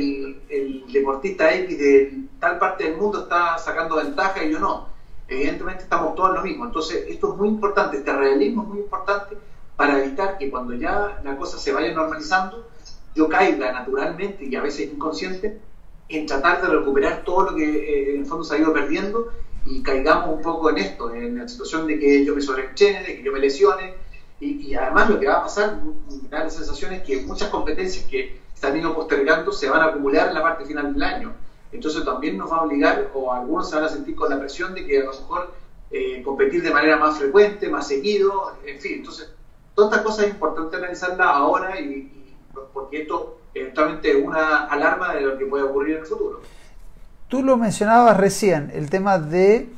[0.49, 4.87] el, deportista X de tal parte del mundo está sacando ventaja y yo no.
[5.27, 6.65] Evidentemente estamos todos en lo mismo.
[6.65, 9.37] Entonces, esto es muy importante, este realismo es muy importante
[9.75, 12.67] para evitar que cuando ya la cosa se vaya normalizando,
[13.15, 15.59] yo caiga naturalmente y a veces inconsciente
[16.09, 19.31] en tratar de recuperar todo lo que eh, en el fondo se ha ido perdiendo
[19.65, 23.17] y caigamos un poco en esto, en la situación de que yo me sobreenchene, de
[23.17, 23.95] que yo me lesione
[24.39, 25.81] y, además lo que va a pasar,
[26.21, 29.85] me da la sensación es que muchas competencias que están ido postergando se van a
[29.85, 31.33] acumular en la parte final del año
[31.71, 34.73] entonces también nos va a obligar, o algunos se van a sentir con la presión
[34.73, 35.53] de que a lo mejor
[35.91, 39.31] eh, competir de manera más frecuente, más seguido, en fin, entonces
[39.75, 42.11] todas estas cosas es importante analizarlas ahora y,
[42.73, 46.41] porque esto eventualmente es una alarma de lo que puede ocurrir en el futuro.
[47.27, 49.69] Tú lo mencionabas recién, el tema de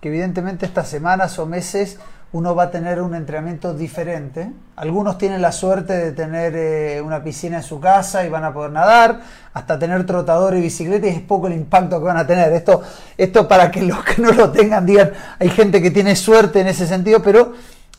[0.00, 1.98] que evidentemente estas semanas o meses
[2.34, 4.50] uno va a tener un entrenamiento diferente.
[4.74, 8.52] Algunos tienen la suerte de tener eh, una piscina en su casa y van a
[8.52, 9.20] poder nadar,
[9.52, 12.52] hasta tener trotador y bicicleta y es poco el impacto que van a tener.
[12.52, 12.82] Esto,
[13.16, 16.66] esto para que los que no lo tengan digan, hay gente que tiene suerte en
[16.66, 17.52] ese sentido, pero,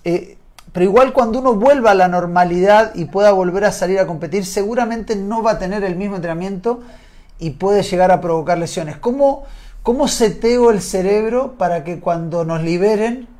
[0.03, 0.37] eh,
[0.73, 4.45] pero igual cuando uno vuelva a la normalidad y pueda volver a salir a competir,
[4.45, 6.81] seguramente no va a tener el mismo entrenamiento
[7.39, 8.97] y puede llegar a provocar lesiones.
[8.97, 9.45] ¿Cómo,
[9.81, 13.33] cómo seteo el cerebro para que cuando nos liberen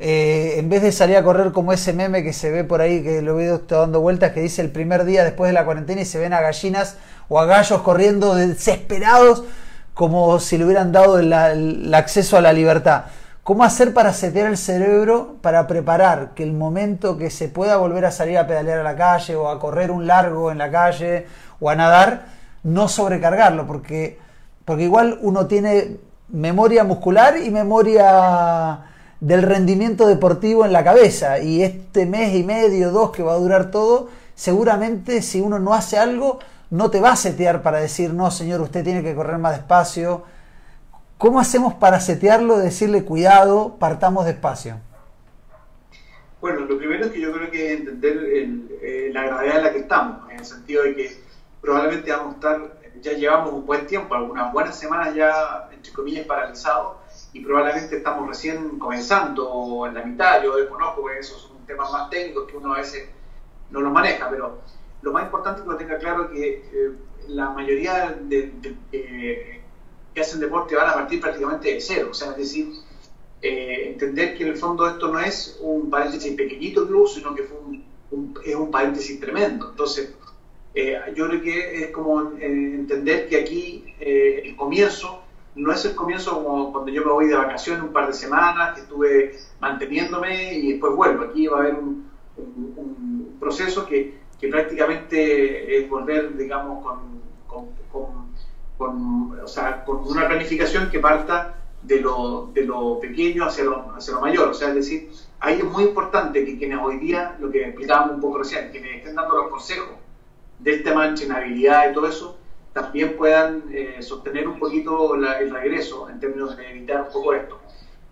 [0.00, 3.02] eh, en vez de salir a correr como ese meme que se ve por ahí,
[3.02, 6.04] que lo veo dando vueltas, que dice el primer día después de la cuarentena y
[6.04, 6.96] se ven a gallinas
[7.28, 9.42] o a gallos corriendo desesperados
[9.94, 13.06] como si le hubieran dado el, acceso a la libertad.
[13.42, 18.04] ¿Cómo hacer para setear el cerebro, para preparar que el momento que se pueda volver
[18.04, 21.26] a salir a pedalear a la calle o a correr un largo en la calle
[21.58, 22.26] o a nadar,
[22.62, 23.66] no sobrecargarlo?
[23.66, 24.20] Porque,
[24.64, 25.96] porque igual uno tiene
[26.28, 28.84] memoria muscular y memoria
[29.20, 31.40] del rendimiento deportivo en la cabeza.
[31.40, 35.74] Y este mes y medio, dos que va a durar todo, seguramente si uno no
[35.74, 36.38] hace algo,
[36.70, 40.24] no te va a setear para decir, no, señor, usted tiene que correr más despacio.
[41.16, 44.76] ¿Cómo hacemos para setearlo, decirle cuidado, partamos despacio?
[46.40, 48.16] Bueno, lo primero es que yo creo que entender
[48.82, 51.20] eh, la gravedad en la que estamos, en el sentido de que
[51.60, 56.26] probablemente vamos a estar, ya llevamos un buen tiempo, algunas buenas semanas ya, entre comillas,
[56.26, 56.98] paralizados,
[57.32, 62.08] y probablemente estamos recién comenzando en la mitad, yo desconozco, porque esos son temas más
[62.10, 63.08] técnicos que uno a veces
[63.70, 64.58] no los maneja, pero
[65.02, 66.92] lo más importante es que lo tenga claro que eh,
[67.28, 68.52] la mayoría de,
[68.92, 69.60] eh,
[70.14, 72.72] que hacen deporte van a partir prácticamente de cero, o sea, es decir,
[73.42, 77.42] eh, entender que en el fondo esto no es un paréntesis pequeñito incluso, sino que
[77.42, 77.58] fue
[78.44, 79.68] es un paréntesis tremendo.
[79.68, 80.14] Entonces,
[81.14, 85.22] yo creo que es como entender que aquí el comienzo
[85.58, 88.74] no es el comienzo como cuando yo me voy de vacaciones un par de semanas,
[88.74, 91.24] que estuve manteniéndome y después vuelvo.
[91.24, 92.08] Aquí va a haber un,
[93.40, 94.18] proceso que,
[94.50, 97.18] prácticamente es volver, digamos, con,
[98.78, 104.14] o sea, con, una planificación que parta de lo, de lo pequeño hacia lo, hacia
[104.14, 104.48] lo mayor.
[104.48, 108.16] O sea, es decir, ahí es muy importante que quienes hoy día, lo que explicábamos
[108.16, 109.96] un poco recién, quienes estén dando los consejos
[110.58, 112.37] del tema de entrenabilidad y todo eso,
[112.82, 117.58] también puedan eh, sostener un poquito el regreso en términos de evitar un poco esto.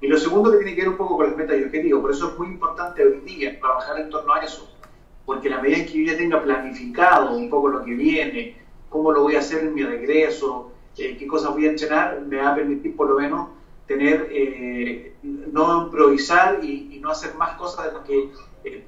[0.01, 2.11] Y lo segundo que tiene que ver un poco con las metas y objetivos, por
[2.11, 4.69] eso es muy importante hoy día trabajar en torno a eso,
[5.25, 8.57] porque la medida en que yo ya tenga planificado un poco lo que viene,
[8.89, 12.37] cómo lo voy a hacer en mi regreso, eh, qué cosas voy a entrenar, me
[12.39, 13.51] va a permitir por lo menos
[13.87, 18.31] tener, eh, no improvisar y, no hacer más cosas de lo que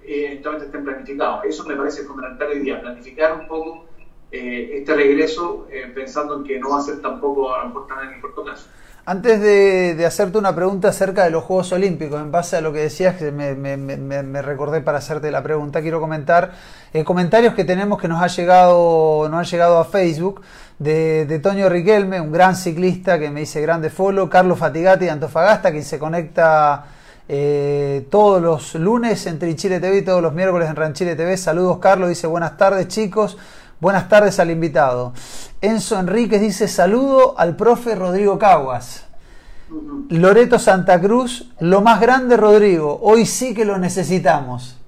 [0.02, 1.44] eventualmente estén planificados.
[1.44, 3.87] Eso me parece fundamental hoy día, planificar un poco
[4.30, 8.14] eh, este regreso eh, pensando en que no va a ser tampoco a lo en
[8.14, 8.66] el corto plazo.
[9.06, 12.80] Antes de, hacerte una pregunta acerca de los Juegos Olímpicos, en base a lo que
[12.80, 16.52] decías, que me, recordé para hacerte la pregunta, quiero comentar
[16.92, 20.42] eh, comentarios que tenemos que nos ha llegado, nos han llegado a Facebook
[20.78, 25.10] de, de, Toño Riquelme, un gran ciclista que me dice grande follow, Carlos Fatigati de
[25.10, 26.84] Antofagasta, quien se conecta
[28.10, 31.36] todos los lunes en Trichile TV y todos los miércoles en Ranchile TV.
[31.36, 33.36] Saludos Carlos, dice buenas tardes chicos.
[33.80, 35.12] Buenas tardes al invitado.
[35.60, 39.06] Enzo Enríquez dice saludo al profe Rodrigo Caguas.
[40.08, 44.80] Loreto Santa Cruz, lo más grande Rodrigo, hoy sí que lo necesitamos.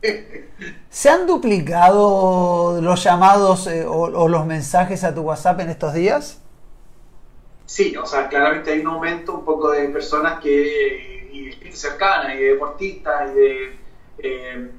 [0.90, 6.40] ¿Se han duplicado los llamados eh, o, los mensajes a tu WhatsApp en estos días?
[7.66, 12.38] Sí, o sea, claramente hay un aumento un poco de personas que y, cercanas y
[12.38, 13.78] de deportistas y de
[14.18, 14.70] eh,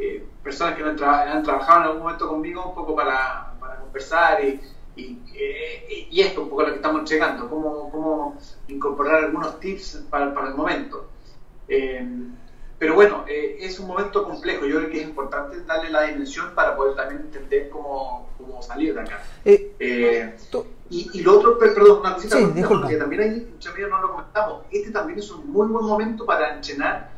[0.00, 4.60] eh, personas que han, trabajado en algún momento conmigo un poco para, conversar y,
[4.96, 10.26] eh, y, esto, un poco lo que estamos llegando, cómo, cómo incorporar algunos tips para,
[10.26, 11.08] el momento.
[11.66, 12.06] Eh,
[12.78, 16.76] pero bueno, es un momento complejo, yo creo que es importante darle la dimensión para
[16.76, 19.22] poder también entender cómo, cómo salir de acá.
[20.90, 22.36] y, lo otro, perdón, una cosita,
[22.68, 26.26] porque también hay, muchas veces no lo comentamos, este también es un muy buen momento
[26.26, 27.13] para entrenar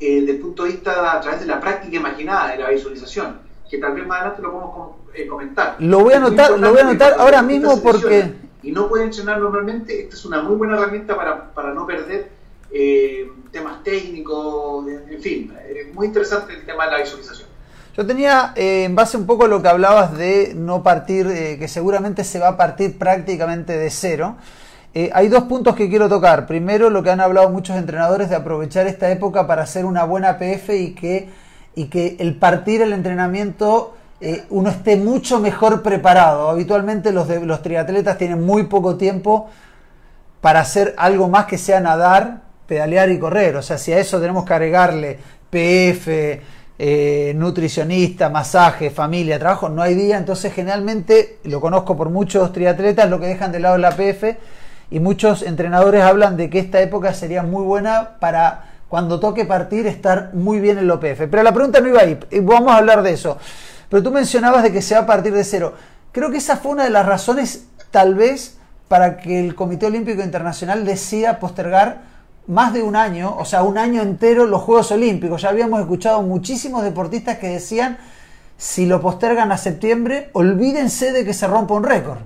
[0.00, 3.38] eh, desde el punto de vista a través de la práctica imaginada de la visualización,
[3.70, 5.76] que tal vez más adelante lo podemos eh, comentar.
[5.78, 8.46] Lo voy a anotar, lo voy a anotar ahora mismo porque...
[8.62, 12.30] Y no pueden entrenar normalmente, esta es una muy buena herramienta para, para no perder
[12.72, 17.48] eh, temas técnicos, en fin, es muy interesante el tema de la visualización.
[17.96, 21.56] Yo tenía, eh, en base un poco a lo que hablabas de no partir, eh,
[21.58, 24.36] que seguramente se va a partir prácticamente de cero,
[24.98, 26.46] eh, hay dos puntos que quiero tocar.
[26.46, 30.38] Primero, lo que han hablado muchos entrenadores de aprovechar esta época para hacer una buena
[30.38, 31.28] PF y que,
[31.74, 33.92] y que el partir el entrenamiento
[34.48, 36.48] uno esté mucho mejor preparado.
[36.48, 39.50] Habitualmente los, de, los triatletas tienen muy poco tiempo
[40.40, 43.56] para hacer algo más que sea nadar, pedalear y correr.
[43.56, 45.18] O sea, si a eso tenemos que agregarle
[45.50, 46.40] PF,
[46.78, 50.16] eh, nutricionista, masaje, familia, trabajo, no hay día.
[50.16, 54.38] Entonces, generalmente, lo conozco por muchos triatletas, lo que dejan de lado la PF
[54.90, 59.86] y muchos entrenadores hablan de que esta época sería muy buena para cuando toque partir
[59.86, 61.28] estar muy bien en la OPF.
[61.30, 63.38] Pero la pregunta no iba ahí, vamos a hablar de eso.
[63.88, 65.74] Pero tú mencionabas de que se va a partir de cero.
[66.12, 70.22] Creo que esa fue una de las razones, tal vez, para que el Comité Olímpico
[70.22, 72.02] Internacional decida postergar
[72.46, 75.42] más de un año, o sea, un año entero los Juegos Olímpicos.
[75.42, 77.98] Ya habíamos escuchado muchísimos deportistas que decían,
[78.56, 82.18] si lo postergan a septiembre, olvídense de que se rompa un récord.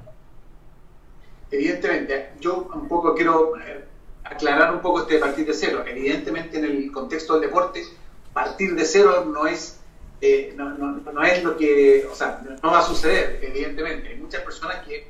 [1.50, 3.84] Evidentemente, yo un poco quiero eh,
[4.24, 5.84] aclarar un poco este partir de cero.
[5.86, 7.84] Evidentemente, en el contexto del deporte,
[8.32, 9.80] partir de cero no es,
[10.20, 14.08] eh, no, no, es lo que, o sea, no va a suceder, evidentemente.
[14.10, 15.08] Hay muchas personas que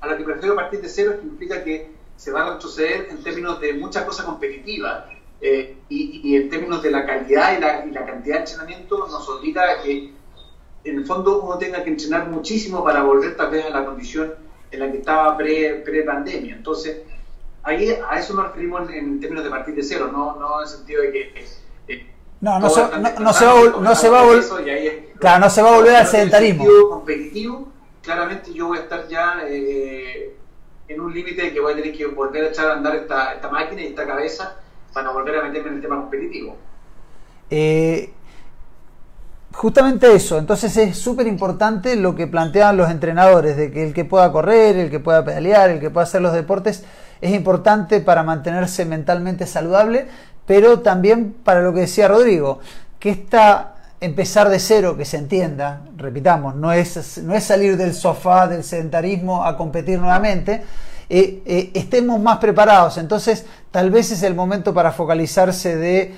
[0.00, 3.08] a lo que prefiero partir de cero es que implica que se va a retroceder
[3.10, 5.04] en términos de muchas cosas competitivas
[5.40, 9.28] eh, y, en términos de la calidad y la, y la, cantidad de entrenamiento nos
[9.28, 10.12] obliga a que
[10.84, 14.34] en el fondo uno tenga que entrenar muchísimo para volver tal vez a la condición
[14.70, 16.56] en la que estaba pre-pandemia.
[16.56, 17.02] Entonces,
[17.62, 20.68] ahí a eso nos referimos en, términos de partir de cero, no, no en el
[20.68, 21.44] sentido de que...
[21.88, 22.06] Eh,
[22.40, 24.44] no, no se, no, no, se, va, no se va a volver...
[25.18, 26.64] Claro, no se va a volver al sedentarismo.
[26.88, 27.72] competitivo
[28.08, 30.34] claramente yo voy a estar ya eh,
[30.88, 33.34] en un límite de que voy a tener que volver a echar a andar esta,
[33.34, 34.56] esta máquina y esta cabeza
[34.94, 36.56] para volver a meterme en el tema competitivo.
[37.50, 38.10] Eh,
[39.52, 44.04] justamente eso, entonces es súper importante lo que plantean los entrenadores, de que el que
[44.04, 46.84] pueda correr, el que pueda pedalear, el que pueda hacer los deportes,
[47.20, 50.06] es importante para mantenerse mentalmente saludable,
[50.46, 52.60] pero también para lo que decía Rodrigo,
[52.98, 57.94] que esta empezar de cero, que se entienda, repitamos, no es, no es salir del
[57.94, 60.62] sofá, del sedentarismo a competir nuevamente,
[61.10, 62.98] eh, eh, estemos más preparados.
[62.98, 66.14] Entonces, tal vez es el momento para focalizarse de,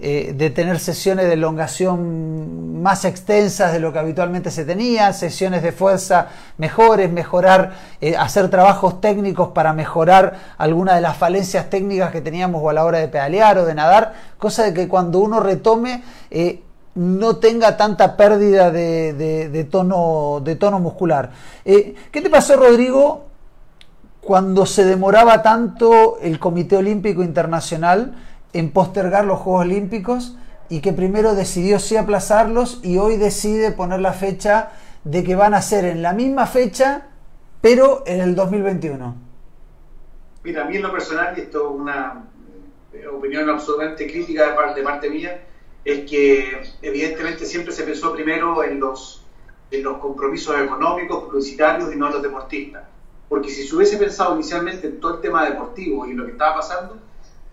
[0.00, 5.62] eh, de, tener sesiones de elongación más extensas de lo que habitualmente se tenía, sesiones
[5.62, 6.28] de fuerza
[6.58, 7.72] mejores, mejorar,
[8.18, 12.98] hacer trabajos técnicos para mejorar alguna de las falencias técnicas que teníamos a la hora
[12.98, 16.02] de pedalear o de nadar, cosa de que cuando uno retome
[16.94, 21.30] no tenga tanta pérdida de, tono, de tono muscular.
[21.64, 23.24] Eh, ¿Qué te pasó, Rodrigo,
[24.20, 28.14] cuando se demoraba tanto el Comité Olímpico Internacional
[28.54, 30.36] en postergar los Juegos Olímpicos
[30.70, 34.72] y que primero decidió sí aplazarlos y hoy decide poner la fecha
[35.04, 37.08] de que van a ser en la misma fecha,
[37.60, 39.14] pero en el 2021?
[40.42, 42.24] Mira, a mí en lo personal, y esto es una
[42.92, 45.42] eh, opinión absolutamente crítica de parte, de parte mía,
[45.84, 49.22] es que evidentemente siempre se pensó primero en los,
[49.70, 52.84] en los compromisos económicos, publicitarios y no en los deportistas.
[53.28, 56.56] Porque si se hubiese pensado inicialmente en todo el tema deportivo y lo que estaba
[56.56, 56.98] pasando,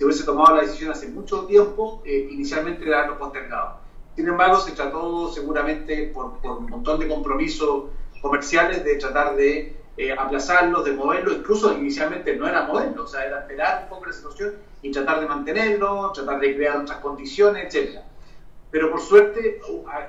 [0.02, 3.82] se hubiese tomado la decisión hace mucho tiempo, eh, inicialmente de haberlo postergado.
[4.16, 7.84] Sin embargo, se trató seguramente por, por un montón de compromisos
[8.20, 13.26] comerciales de tratar de eh, aplazarlos, de moverlo, incluso inicialmente no era moverlo, o sea,
[13.26, 17.68] era esperar un poco la situación y tratar de mantenerlo, tratar de crear otras condiciones,
[17.68, 18.04] etcétera.
[18.72, 19.62] Pero por suerte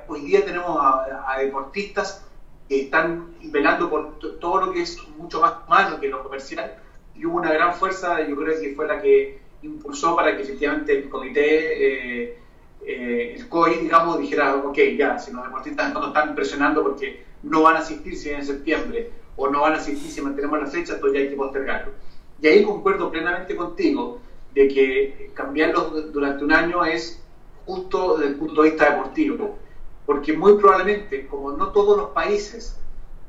[0.07, 2.25] hoy día tenemos a, deportistas
[2.67, 6.77] que están velando por todo lo que es mucho más humano que lo comercial.
[7.13, 10.97] Y hubo una gran fuerza, yo creo que fue la que impulsó para que efectivamente
[10.97, 12.37] el comité, eh,
[12.85, 17.63] eh, el COI, digamos, dijera, ok, ya, si los deportistas no están presionando porque no
[17.63, 20.93] van a asistir si en septiembre o no van a asistir si mantenemos la fecha,
[20.93, 21.93] entonces ya hay que postergarlo.
[22.41, 24.19] Y ahí concuerdo plenamente contigo
[24.53, 27.21] de que cambiarlo durante un año es
[27.65, 29.57] justo desde el punto de vista deportivo,
[30.05, 32.77] porque muy probablemente, como no todos los países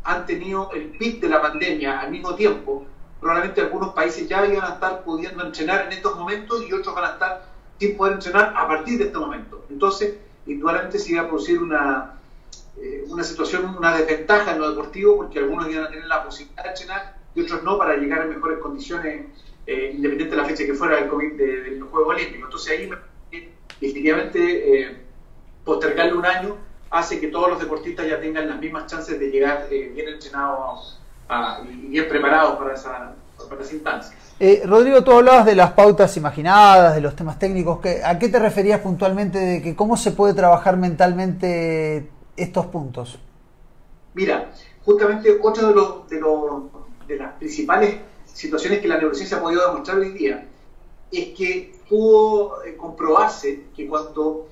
[0.03, 2.85] han tenido el pic de la pandemia al mismo tiempo,
[3.24, 7.04] probablemente algunos países ya iban a estar pudiendo entrenar en estos momentos y otros van
[7.04, 7.46] a estar
[7.81, 9.64] sin poder entrenar a partir de este momento.
[9.70, 12.20] Entonces, indudablemente se iba a producir una,
[12.77, 16.64] eh, una situación, una desventaja en lo deportivo, porque algunos iban a tener la posibilidad
[16.64, 19.25] de entrenar y otros no para llegar en mejores condiciones,
[19.66, 21.88] eh, independiente de la fecha que fuera del, de, de los.
[22.20, 22.98] Entonces ahí me
[23.81, 24.96] definitivamente eh,
[25.64, 26.56] postergarle un año
[26.90, 31.00] hace que todos los deportistas ya tengan las mismas chances de llegar eh, bien entrenados
[31.68, 33.14] y bien preparados para esa,
[33.48, 34.16] para esa instancia.
[34.40, 37.79] Eh, Rodrigo, tú hablabas de las pautas imaginadas, de los temas técnicos.
[38.04, 43.18] ¿A qué te referías puntualmente de que cómo se puede trabajar mentalmente estos puntos?
[44.14, 44.50] Mira,
[44.85, 46.20] justamente otra de, los, de,
[47.06, 47.96] de las principales
[48.27, 50.46] situaciones que la neurociencia ha podido demostrar hoy día
[51.12, 54.48] es que pudo eh, comprobarse que cuando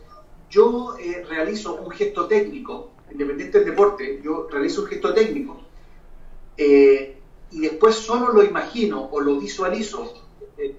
[0.49, 5.62] yo eh, realizo un gesto técnico, independiente del deporte, yo realizo un gesto técnico
[6.57, 7.19] eh,
[7.51, 10.13] y después solo lo imagino o lo visualizo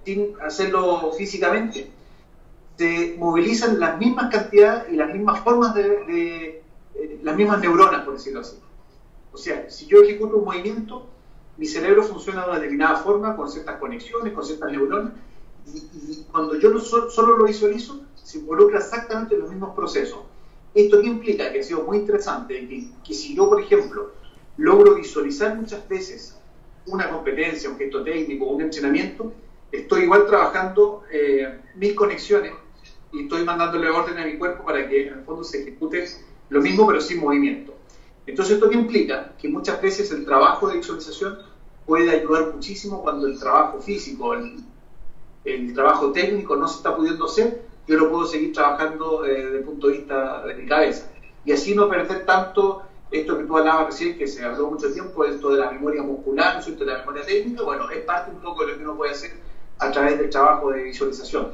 [0.05, 1.91] sin hacerlo físicamente,
[2.77, 6.63] se movilizan las mismas cantidades y las mismas formas de,
[7.21, 8.57] las mismas neuronas, por decirlo así.
[9.31, 11.07] O sea, si yo ejecuto un movimiento,
[11.57, 15.13] mi cerebro funciona de una determinada forma, con ciertas conexiones, con ciertas neuronas,
[15.65, 20.19] y, cuando yo solo lo visualizo, se involucra exactamente los mismos procesos.
[20.73, 22.67] Esto que implica, que ha sido muy interesante,
[23.03, 24.11] que, si yo, por ejemplo,
[24.57, 26.37] logro visualizar muchas veces
[26.85, 29.33] una competencia, un gesto técnico, un entrenamiento,
[29.71, 32.53] estoy igual trabajando eh, mis conexiones
[33.11, 36.07] y estoy mandándole orden a mi cuerpo para que en el fondo se ejecute
[36.49, 37.73] lo mismo pero sin movimiento.
[38.25, 39.33] Entonces, ¿esto qué implica?
[39.37, 41.39] Que muchas veces el trabajo de visualización
[41.85, 47.63] puede ayudar muchísimo cuando el trabajo físico, el, trabajo técnico no se está pudiendo hacer,
[47.85, 51.11] yo lo puedo seguir trabajando eh, desde el punto de vista de mi cabeza.
[51.43, 52.83] Y así no perder tanto
[53.13, 56.59] esto que tú hablabas recién, que se habló mucho tiempo, esto de la memoria muscular,
[56.59, 59.11] esto de la memoria técnica, bueno, es parte un poco de lo que uno puede
[59.11, 59.31] hacer
[59.79, 61.51] a través del trabajo de visualización.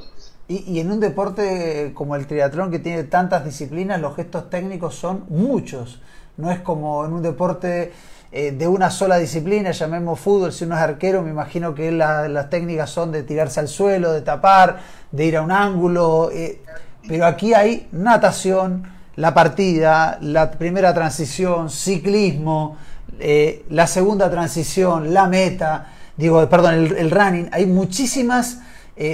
[0.47, 4.95] Y, y, en un deporte como el triatlón que tiene tantas disciplinas, los gestos técnicos
[4.95, 6.01] son muchos.
[6.37, 7.91] No es como en un deporte
[8.31, 12.49] eh, de una sola disciplina, llamemos fútbol, si uno es arquero, me imagino que las
[12.51, 14.81] técnicas son de tirarse al suelo, de tapar,
[15.11, 16.61] de ir a un ángulo, eh,
[17.07, 18.87] pero aquí hay natación,
[19.19, 22.77] la partida, la primera transición, ciclismo,
[23.19, 28.59] eh, la segunda transición, la meta, digo, perdón, el, running, hay muchísimas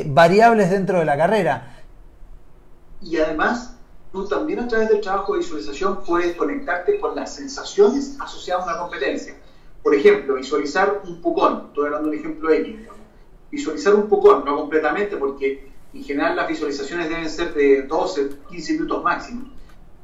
[0.07, 1.75] variables dentro de la carrera.
[3.03, 3.75] Y además
[4.15, 8.71] tú también a través del trabajo de visualización puedes conectarte con las sensaciones asociadas a
[8.71, 9.35] una competencia.
[9.83, 12.75] Por ejemplo, visualizar un pucón, estoy hablando de un ejemplo X,
[13.51, 18.73] visualizar un pucón, no completamente porque en general las visualizaciones deben ser de 12, 15
[18.73, 19.51] minutos máximo,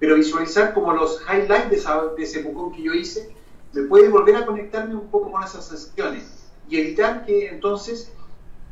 [0.01, 3.29] pero visualizar como los highlights de, ese pucón que yo hice,
[3.71, 8.11] me puede volver a conectarme un poco con esas sensaciones y evitar que entonces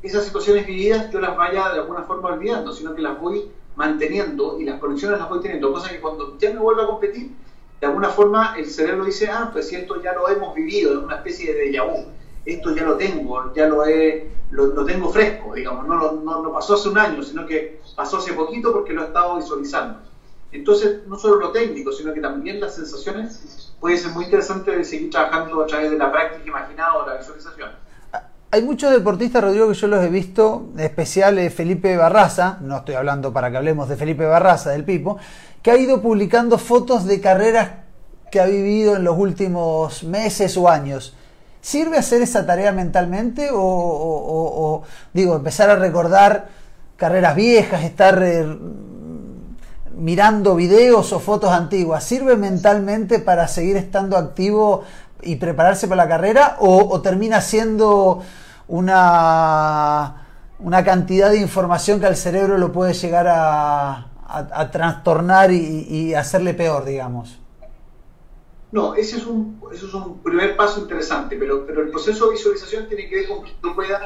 [0.02, 4.60] esas situaciones vividas yo las vaya de alguna forma olvidando, sino que las voy manteniendo
[4.60, 7.30] y las conexiones las voy teniendo, cosa que cuando ya me vuelvo a competir,
[7.80, 10.98] de alguna forma el cerebro dice, ah, pues si esto ya lo hemos vivido, es
[10.98, 12.06] una especie de déjà vu,
[12.44, 16.74] esto ya lo tengo, ya lo, he, lo, tengo fresco, digamos, no, no, no, pasó
[16.74, 20.09] hace un año, sino que pasó hace poquito porque lo he estado visualizando.
[20.52, 24.84] Entonces, no solo lo técnico, sino que también las sensaciones puede ser muy interesante de
[24.84, 27.70] seguir trabajando a través de la práctica imaginada o la visualización.
[28.52, 32.78] Hay muchos deportistas, Rodrigo, que yo los he visto, en especial eh, Felipe Barraza, no
[32.78, 35.20] estoy hablando para que hablemos de Felipe Barraza, del Pipo,
[35.62, 37.70] que ha ido publicando fotos de carreras
[38.32, 41.16] que ha vivido en los últimos meses o años.
[41.62, 44.84] ¿Sirve hacer esa tarea mentalmente o,
[45.14, 46.48] digo, empezar a recordar
[46.96, 48.48] carreras viejas, estar eh,
[50.00, 52.04] mirando videos o fotos antiguas?
[52.04, 54.84] ¿Sirve mentalmente para seguir estando activo
[55.22, 58.22] y prepararse para la carrera o, termina siendo
[58.68, 60.28] una,
[60.60, 64.06] una cantidad de información que al cerebro lo puede llegar a,
[64.72, 67.40] trastornar y, hacerle peor, digamos?
[68.72, 72.88] No, ese es un, es un primer paso interesante, pero, pero el proceso de visualización
[72.88, 74.00] tiene que ver con que yo pueda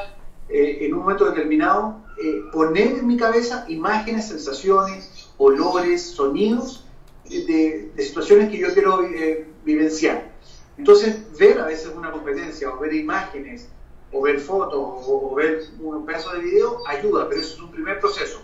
[0.50, 6.86] eh, en un momento determinado eh, poner en mi cabeza imágenes, sensaciones, olores, sonidos
[7.30, 10.32] de, situaciones que yo quiero eh, vivenciar.
[10.78, 13.70] Entonces, ver a veces una competencia, o ver imágenes,
[14.12, 18.00] o ver fotos, o, ver un pedazo de video, ayuda, pero eso es un primer
[18.00, 18.42] proceso.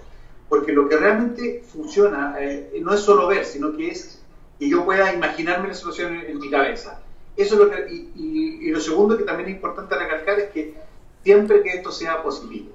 [0.48, 4.22] Porque lo que realmente funciona eh, no es solo ver, sino que es
[4.58, 7.02] que yo pueda imaginarme la situación en, mi cabeza.
[7.38, 10.76] Eso es lo que, y, y, lo segundo que también es importante recalcar es que
[11.24, 12.72] siempre que esto sea positivo.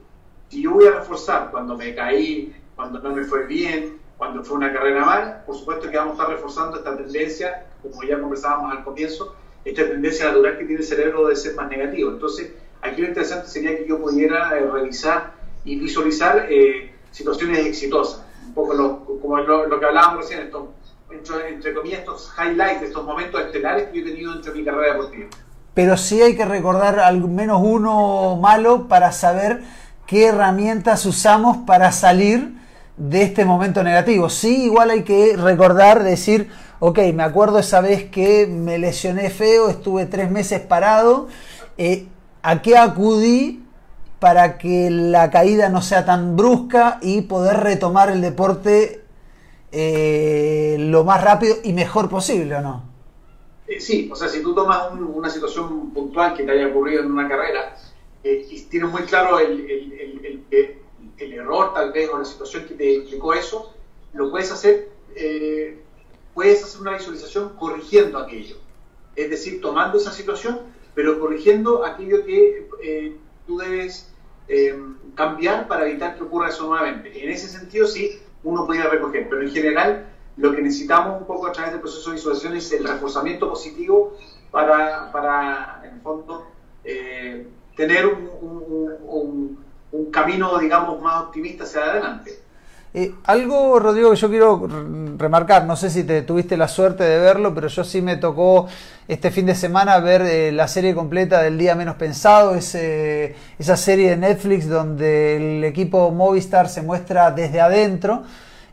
[0.49, 4.57] Si yo voy a reforzar cuando me caí, cuando no me fue bien, cuando fue
[4.57, 8.73] una carrera mal, por supuesto que vamos a estar reforzando esta tendencia, como ya conversábamos
[8.73, 9.35] al comienzo,
[9.65, 12.11] esta tendencia natural que tiene el cerebro de ser más negativo.
[12.11, 12.53] Entonces,
[12.83, 15.33] aquí lo interesante sería que yo pudiera eh, revisar
[15.65, 20.41] y visualizar eh, situaciones exitosas, un poco como lo, que hablábamos recién,
[21.11, 24.95] entre, entre, comillas, estos highlights, estos momentos estelares que yo he tenido entre mi carrera
[24.95, 25.29] deportiva.
[25.73, 29.63] Pero sí hay que recordar al menos uno malo para saber
[30.07, 32.54] qué herramientas usamos para salir
[32.97, 34.29] de este momento negativo.
[34.31, 39.69] Sí, igual hay que recordar, decir, ok, me acuerdo esa vez que me lesioné feo,
[39.69, 41.29] estuve tres meses parado,
[41.77, 42.07] eh,
[42.43, 43.65] ¿a qué acudí
[44.21, 49.03] para que la caída no sea tan brusca y poder retomar el deporte
[49.73, 52.95] eh, lo más rápido y mejor posible, ¿o no?
[53.67, 57.11] Eh, sí, o sea, si tú tomas una situación puntual que te haya ocurrido en
[57.11, 57.77] una carrera
[58.23, 59.69] y tienes muy claro el,
[60.51, 60.84] el,
[61.33, 63.75] error tal vez o la situación que te explicó eso,
[64.13, 64.91] lo puedes hacer,
[66.35, 68.57] puedes hacer una visualización corrigiendo aquello.
[69.17, 70.61] Es decir, tomando esa situación,
[70.95, 72.69] pero corrigiendo aquello que
[73.47, 74.13] tú debes
[75.15, 77.23] cambiar para evitar que ocurra eso nuevamente.
[77.23, 80.07] En ese sentido, sí, uno puede recoger, pero en general
[80.37, 84.17] lo que necesitamos un poco a través del proceso de visualización es el reforzamiento positivo
[84.51, 86.47] para, para en el fondo,
[86.85, 87.47] eh,
[87.77, 89.64] tener un,
[90.11, 92.45] camino, digamos, más optimista hacia adelante.
[92.97, 94.69] Eh, algo, Rodrigo, que yo quiero
[95.19, 98.69] remarcar, no sé si te tuviste la suerte de verlo, pero yo sí me tocó
[99.09, 104.11] este fin de semana ver eh, la serie completa del Día Menos Pensado, esa serie
[104.11, 108.23] de Netflix donde el equipo Movistar se muestra desde adentro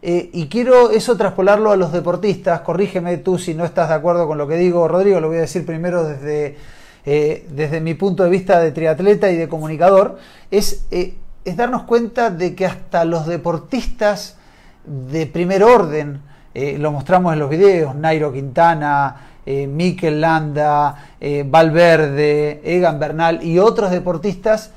[0.04, 2.62] eh, y quiero eso traspolarlo a los deportistas.
[2.62, 5.42] Corrígeme tú si no estás de acuerdo con lo que digo, Rodrigo, lo voy a
[5.42, 6.58] decir primero desde,
[7.06, 10.20] eh, desde mi punto de vista de triatleta y de comunicador.
[10.49, 14.38] Es, eh, es darnos cuenta de que hasta los deportistas
[14.86, 16.22] de primer orden,
[16.54, 21.14] lo mostramos en los videos, Nairo Quintana, Mikel Landa,
[21.45, 24.72] Valverde, Egan Bernal y otros deportistas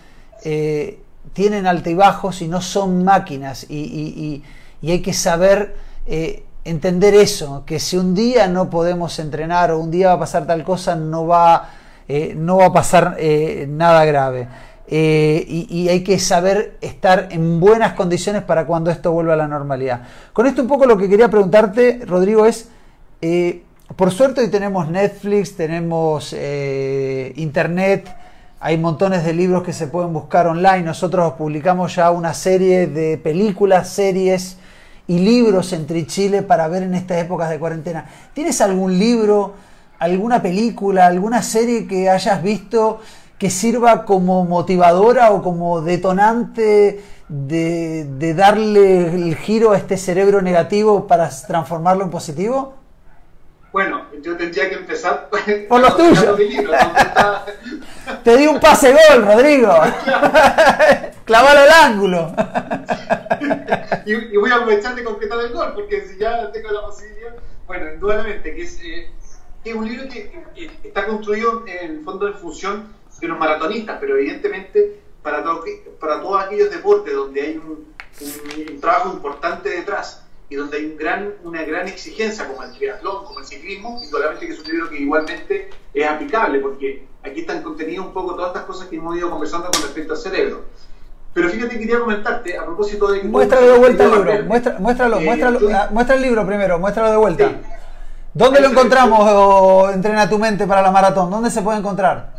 [1.33, 3.67] tienen altibajos y no son máquinas.
[3.69, 4.43] y
[4.85, 5.75] y hay que saber
[6.07, 10.19] eh, entender eso, que si un día no podemos entrenar o un día va a
[10.19, 11.71] pasar tal cosa, no va,
[12.09, 14.49] eh, no va a pasar eh, nada grave.
[14.87, 20.03] Y, hay que saber estar en buenas condiciones para cuando esto vuelva a la normalidad.
[20.33, 22.69] Con esto un poco lo que quería preguntarte, Rodrigo, es,
[23.97, 28.15] por suerte hoy tenemos Netflix, tenemos Internet,
[28.61, 30.81] hay montones de libros que se pueden buscar online.
[30.83, 34.57] Nosotros publicamos ya una serie de películas, series
[35.07, 38.07] y libros entre Chile para ver en estas épocas de cuarentena.
[38.33, 39.53] ¿Tienes algún libro,
[39.99, 43.01] alguna película, alguna serie que hayas visto
[43.39, 51.07] que sirva como motivadora o como detonante de, darle el giro a este cerebro negativo
[51.07, 52.75] para transformarlo en positivo?
[53.73, 55.29] Bueno, yo tendría que empezar
[55.69, 56.25] por los tuyos.
[58.25, 59.73] Te di un pase gol, Rodrigo.
[61.25, 62.33] Clavalo al ángulo.
[64.07, 67.35] y, voy a aprovechar de completar el gol, porque si ya tengo la posibilidad.
[67.67, 69.11] Bueno, indudablemente, que es, eh,
[69.65, 72.89] es un libro que eh, está construido en el fondo en función
[73.21, 75.43] de los maratonistas, pero evidentemente para,
[75.99, 77.95] para todos aquellos deportes donde hay un,
[78.71, 83.25] un, trabajo importante detrás y donde hay un gran, una gran exigencia como el triatlón,
[83.25, 87.63] como el ciclismo, indudablemente que es un libro que igualmente es aplicable, porque aquí están
[87.63, 90.65] contenidas un poco todas estas cosas que hemos ido conversando con respecto al cerebro.
[91.33, 93.25] Pero fíjate, quería comentarte a propósito de...
[93.25, 97.11] Muéstralo de vuelta el libro, muestra, muéstralo, eh, muéstralo, ah, muestra el libro primero, muéstralo
[97.11, 97.53] de vuelta.
[98.35, 101.31] ¿Dónde lo encontramos o entrena tu mente para la maratón?
[101.31, 102.35] ¿Dónde se puede encontrar?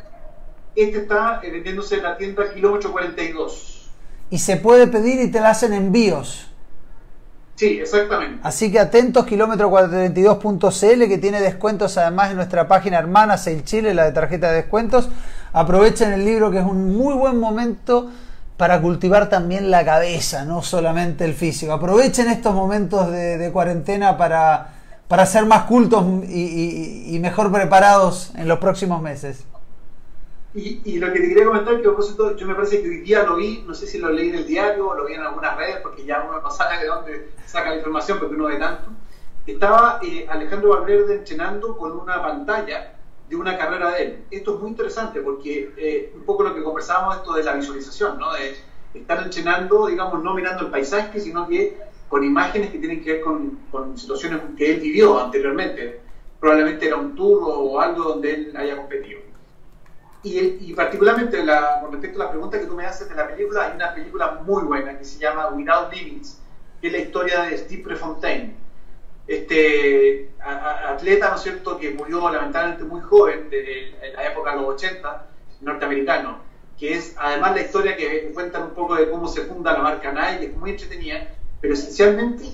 [0.76, 3.90] Este está eh, vendiéndose en la tienda Kilómetro 42.
[4.30, 6.52] Y se puede pedir y te la hacen envíos.
[7.56, 8.42] Sí, exactamente.
[8.44, 13.94] Así que atentos, kilómetro 42.cl, que tiene descuentos además en nuestra página hermana Sail Chile,
[13.94, 15.08] la de tarjeta de descuentos.
[15.54, 18.12] Aprovechen el libro, que es un muy buen momento
[18.58, 21.72] para cultivar también la cabeza, no solamente el físico.
[21.72, 24.75] Aprovechen estos momentos de, cuarentena para,
[25.08, 29.46] para, ser más cultos y, mejor preparados en los próximos meses.
[30.54, 33.24] Y, lo que te quería comentar, que a propósito, yo me parece que hoy día
[33.24, 35.58] lo vi, no sé si lo leí en el diario o lo vi en algunas
[35.58, 38.90] redes, porque ya uno no sabe de dónde saca la información, porque uno ve tanto.
[39.46, 42.96] Estaba eh, Alejandro Valverde entrenando con una pantalla
[43.30, 44.26] de una carrera de él.
[44.32, 48.18] Esto es muy interesante porque eh, un poco lo que conversábamos esto de la visualización,
[48.20, 48.34] ¿no?
[48.34, 48.56] de
[48.94, 51.78] estar entrenando, digamos, no mirando el paisaje, sino que
[52.10, 56.02] con imágenes que tienen que ver con, con situaciones que él vivió anteriormente.
[56.40, 59.22] Probablemente era un tour o algo donde él haya competido.
[60.24, 63.28] Y, y particularmente la, con respecto a la pregunta que tú me haces de la
[63.28, 66.42] película, hay una película muy buena que se llama Without Limits,
[66.82, 68.66] que es la historia de Steve Prefontaine
[69.28, 74.70] este atleta, ¿no es cierto?, que murió lamentablemente muy joven, de, la época de los
[74.76, 75.28] 80,
[75.62, 76.40] norteamericano,
[76.78, 80.12] que es además la historia que cuenta un poco de cómo se funda la marca
[80.12, 81.28] Nike, es muy entretenida,
[81.62, 82.46] pero esencialmente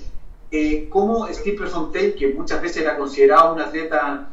[0.50, 4.28] eh, cómo Steve Prefontaine, que muchas veces era considerado un atleta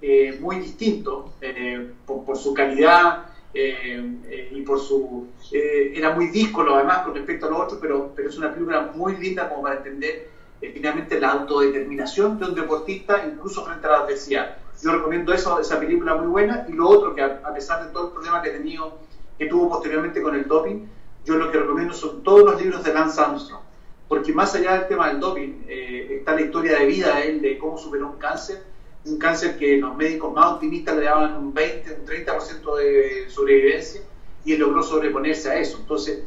[0.00, 5.26] eh, muy distinto eh, por, su calidad eh, y por su...
[5.52, 9.16] era muy díscolo además con respecto a los otros, pero, pero es una película muy
[9.16, 10.28] linda como para entender
[10.60, 14.56] finalmente la autodeterminación de un deportista incluso frente a la adversidad.
[14.80, 18.08] Yo recomiendo eso, esa película muy buena y lo otro que a, pesar de todo
[18.08, 18.98] el problema que, tenido,
[19.36, 20.86] que tuvo posteriormente con el doping,
[21.24, 23.62] yo lo que recomiendo son todos los libros de Lance Armstrong.
[24.08, 27.42] Porque más allá del tema del doping, eh, está la historia de vida de él,
[27.42, 28.62] de cómo superó un cáncer,
[29.04, 34.00] un cáncer que los médicos más optimistas le daban un 20, un 30% de sobrevivencia,
[34.44, 35.78] y él logró sobreponerse a eso.
[35.78, 36.20] Entonces,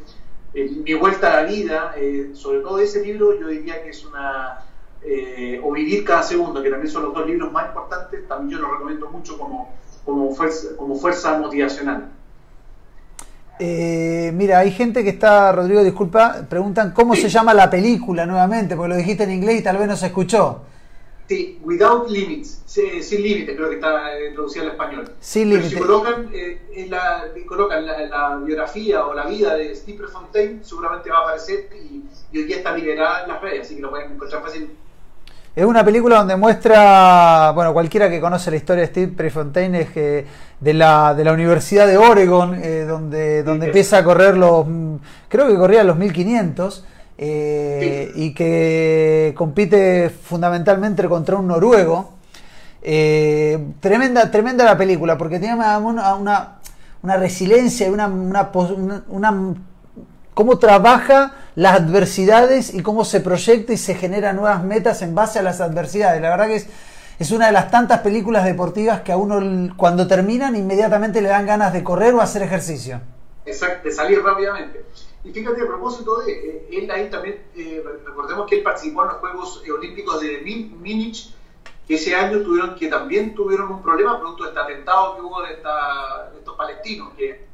[0.54, 4.04] eh, mi vuelta a la vida, eh, sobre todo ese libro, yo diría que es
[4.04, 4.64] una...
[5.62, 8.70] o Vivir cada segundo, que también son los dos libros más importantes, también yo los
[8.70, 9.74] recomiendo mucho como,
[10.04, 12.12] como fuerza motivacional.
[13.64, 18.74] Eh, mira, hay gente que está, Rodrigo, disculpa, preguntan cómo se llama la película nuevamente,
[18.74, 20.62] porque lo dijiste en inglés y tal vez no se escuchó.
[21.28, 25.12] Sí, Without Limits, sin límites, creo que está eh, traducida al español.
[25.20, 25.70] Sin límites.
[25.70, 31.18] Si colocan, eh, la, colocan la, biografía o la vida de Steve Fontaine, seguramente va
[31.18, 32.02] a aparecer y,
[32.36, 34.74] hoy día está liberada en las redes, así que lo pueden encontrar fácilmente.
[35.54, 39.90] Es una película donde muestra, bueno, cualquiera que conoce la historia de Steve Prefontaine es
[39.90, 40.24] que
[40.58, 44.66] de la, de la Universidad de Oregon, eh, donde, donde empieza a correr los,
[45.28, 46.86] creo que corría los 1500,
[47.18, 52.12] eh, y que compite fundamentalmente contra un noruego.
[52.80, 56.54] Eh, tremenda, tremenda la película, porque tiene una, una,
[57.02, 58.50] una resiliencia y una, una,
[59.08, 59.54] una
[60.32, 65.38] cómo trabaja las adversidades y cómo se proyecta y se generan nuevas metas en base
[65.38, 66.20] a las adversidades.
[66.22, 66.68] La verdad que es,
[67.18, 71.46] es una de las tantas películas deportivas que a uno cuando terminan inmediatamente le dan
[71.46, 73.00] ganas de correr o hacer ejercicio.
[73.44, 74.84] Exacto, de salir rápidamente.
[75.24, 79.08] Y fíjate, a propósito de eh, él ahí también, eh, recordemos que él participó en
[79.08, 80.40] los Juegos Olímpicos de
[80.76, 81.32] Múnich,
[81.86, 85.42] que ese año tuvieron que también tuvieron un problema producto de este atentado que hubo
[85.42, 87.51] de, de estos palestinos, que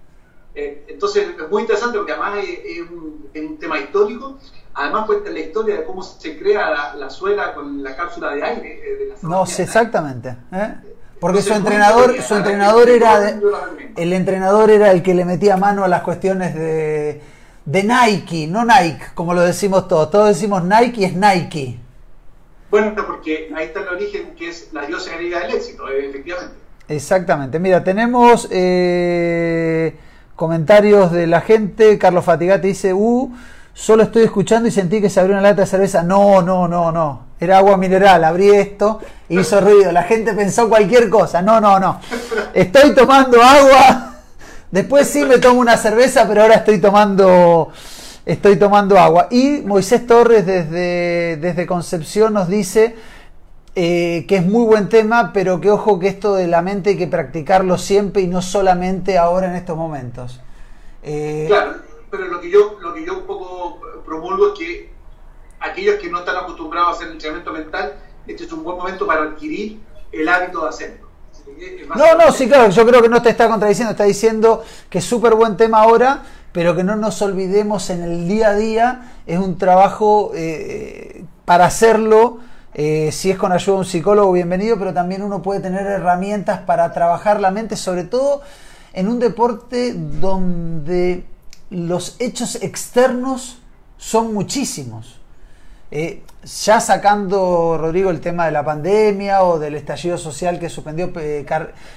[0.60, 4.38] eh, entonces es muy interesante porque además es, un, tema histórico.
[4.74, 8.80] Además cuenta la historia de cómo se crea la, suela con la cápsula de aire.
[8.84, 10.36] Eh, no, exactamente.
[10.52, 10.74] ¿eh?
[11.20, 13.38] Porque su entrenador, su entrenador era
[13.96, 17.20] el entrenador era el que le metía mano a las cuestiones de,
[17.64, 20.10] de Nike, no Nike, como lo decimos todos.
[20.10, 21.78] Todos decimos Nike y es Nike.
[22.68, 26.56] Bueno, porque ahí está el origen que es la diosa griega del éxito, efectivamente.
[26.88, 27.60] Exactamente.
[27.60, 28.48] Mira, tenemos
[30.38, 31.98] comentarios de la gente.
[31.98, 33.28] Carlos Fatigate dice, uh,
[33.74, 36.04] solo estoy escuchando y sentí que se abrió una lata de cerveza.
[36.04, 37.22] No, no, no, no.
[37.40, 38.22] Era agua mineral.
[38.22, 39.90] Abrí esto hizo ruido.
[39.90, 41.42] La gente pensó cualquier cosa.
[41.42, 42.00] No, no, no.
[42.54, 44.14] Estoy tomando agua.
[44.70, 47.72] Después sí me tomo una cerveza, pero ahora estoy tomando,
[48.24, 49.26] estoy tomando agua.
[49.32, 52.94] Y Moisés Torres desde, desde Concepción nos dice
[53.80, 56.98] eh, que es muy buen tema, pero que ojo que esto de la mente hay
[56.98, 60.40] que practicarlo siempre y no solamente ahora en estos momentos.
[61.04, 61.76] Eh, claro,
[62.10, 64.92] pero lo que yo lo que yo un poco promulgo es que
[65.60, 67.94] aquellos que no están acostumbrados a hacer entrenamiento mental,
[68.26, 69.78] este es un buen momento para adquirir
[70.10, 71.08] el hábito de hacerlo.
[71.94, 75.04] No, no, sí, claro, yo creo que no te está contradiciendo, está diciendo que es
[75.04, 79.38] súper buen tema ahora, pero que no nos olvidemos en el día a día, es
[79.38, 82.40] un trabajo eh, para hacerlo
[82.80, 86.60] eh, si es con ayuda de un psicólogo, bienvenido, pero también uno puede tener herramientas
[86.60, 88.40] para trabajar la mente, sobre todo
[88.92, 91.24] en un deporte donde
[91.70, 93.58] los hechos externos
[93.96, 95.18] son muchísimos.
[95.90, 96.22] Eh,
[96.64, 101.44] ya sacando, Rodrigo, el tema de la pandemia o del estallido social que suspendió eh,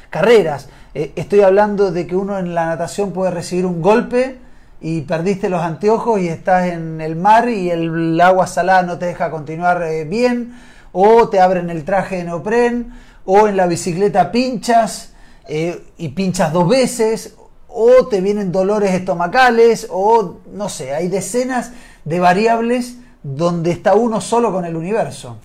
[0.10, 4.40] carreras, estoy hablando de que uno en la natación puede recibir un golpe
[4.82, 9.06] y perdiste los anteojos y estás en el mar y el, agua salada no te
[9.06, 10.54] deja continuar eh, bien,
[10.92, 12.94] o te abren el traje de neopren,
[13.26, 15.14] o en la bicicleta pinchas
[15.48, 17.36] eh, y pinchas dos veces,
[17.68, 21.72] o te vienen dolores estomacales, o no sé, hay decenas
[22.04, 25.38] de variables donde está uno solo con el universo.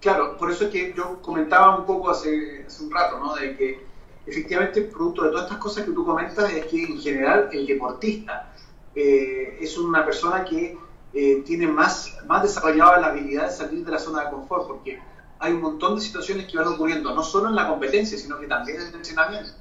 [0.00, 3.34] Claro, por eso es que yo comentaba un poco hace, hace un rato, ¿no?
[3.36, 3.80] De que
[4.26, 8.52] efectivamente, producto de todas estas cosas que tú comentas, es que en general el deportista
[8.94, 10.76] eh, es una persona que
[11.14, 14.98] eh, tiene más, más desarrollada la habilidad de salir de la zona de confort, porque
[15.38, 18.48] hay un montón de situaciones que van ocurriendo, no solo en la competencia, sino que
[18.48, 19.52] también en el entrenamiento.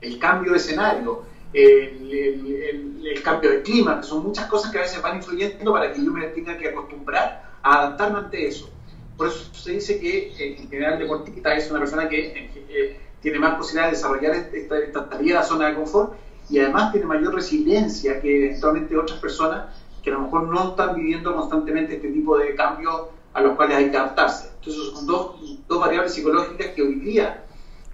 [0.00, 5.02] El cambio de escenario, el, cambio de clima, que son muchas cosas que a veces
[5.02, 8.70] van influyendo para que yo me tenga que acostumbrar a adaptarme ante eso.
[9.16, 13.38] Por eso se dice que eh, en general el deportista es una persona que tiene
[13.38, 16.14] más posibilidad de desarrollar esta, esta salida de la zona de confort
[16.48, 19.66] y además tiene mayor resiliencia que eventualmente otras personas
[20.02, 23.76] que a lo mejor no están viviendo constantemente este tipo de cambios a los cuales
[23.76, 24.50] hay que adaptarse.
[24.58, 27.44] Entonces son dos, dos variables psicológicas que hoy día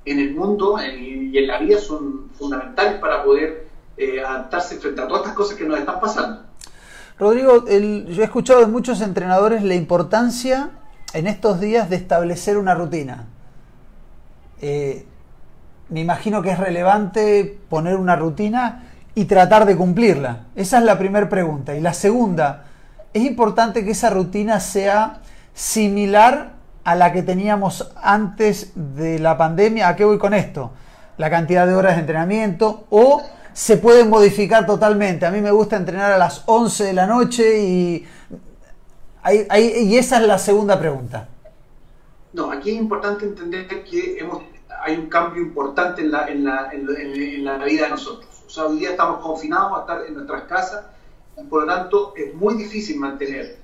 [0.04, 5.06] en el mundo y en la vida son fundamentales para poder eh, adaptarse frente a
[5.06, 6.42] todas estas cosas que nos están pasando.
[7.18, 10.70] Rodrigo, yo he escuchado de muchos entrenadores la importancia
[11.12, 13.26] en estos días de establecer una rutina.
[14.60, 15.04] Eh,
[15.88, 18.84] me imagino que es relevante poner una rutina
[19.14, 20.46] y tratar de cumplirla.
[20.54, 21.74] Esa es la primera pregunta.
[21.74, 22.64] Y la segunda,
[23.12, 25.20] es importante que esa rutina sea
[25.54, 26.52] similar
[26.84, 29.88] a la que teníamos antes de la pandemia.
[29.88, 30.72] ¿A qué voy con esto?
[31.16, 35.26] La cantidad de horas de entrenamiento o se puede modificar totalmente.
[35.26, 38.06] A mí me gusta entrenar a las 11 de la noche y,
[39.28, 41.28] y esa es la segunda pregunta.
[42.32, 44.42] No, aquí es importante entender que hemos,
[44.82, 48.37] hay un cambio importante en la, en, la, en, la, vida de nosotros.
[48.58, 50.84] Sea, hoy día estamos confinados a estar en nuestras casas
[51.40, 53.56] y por lo tanto es muy difícil mantener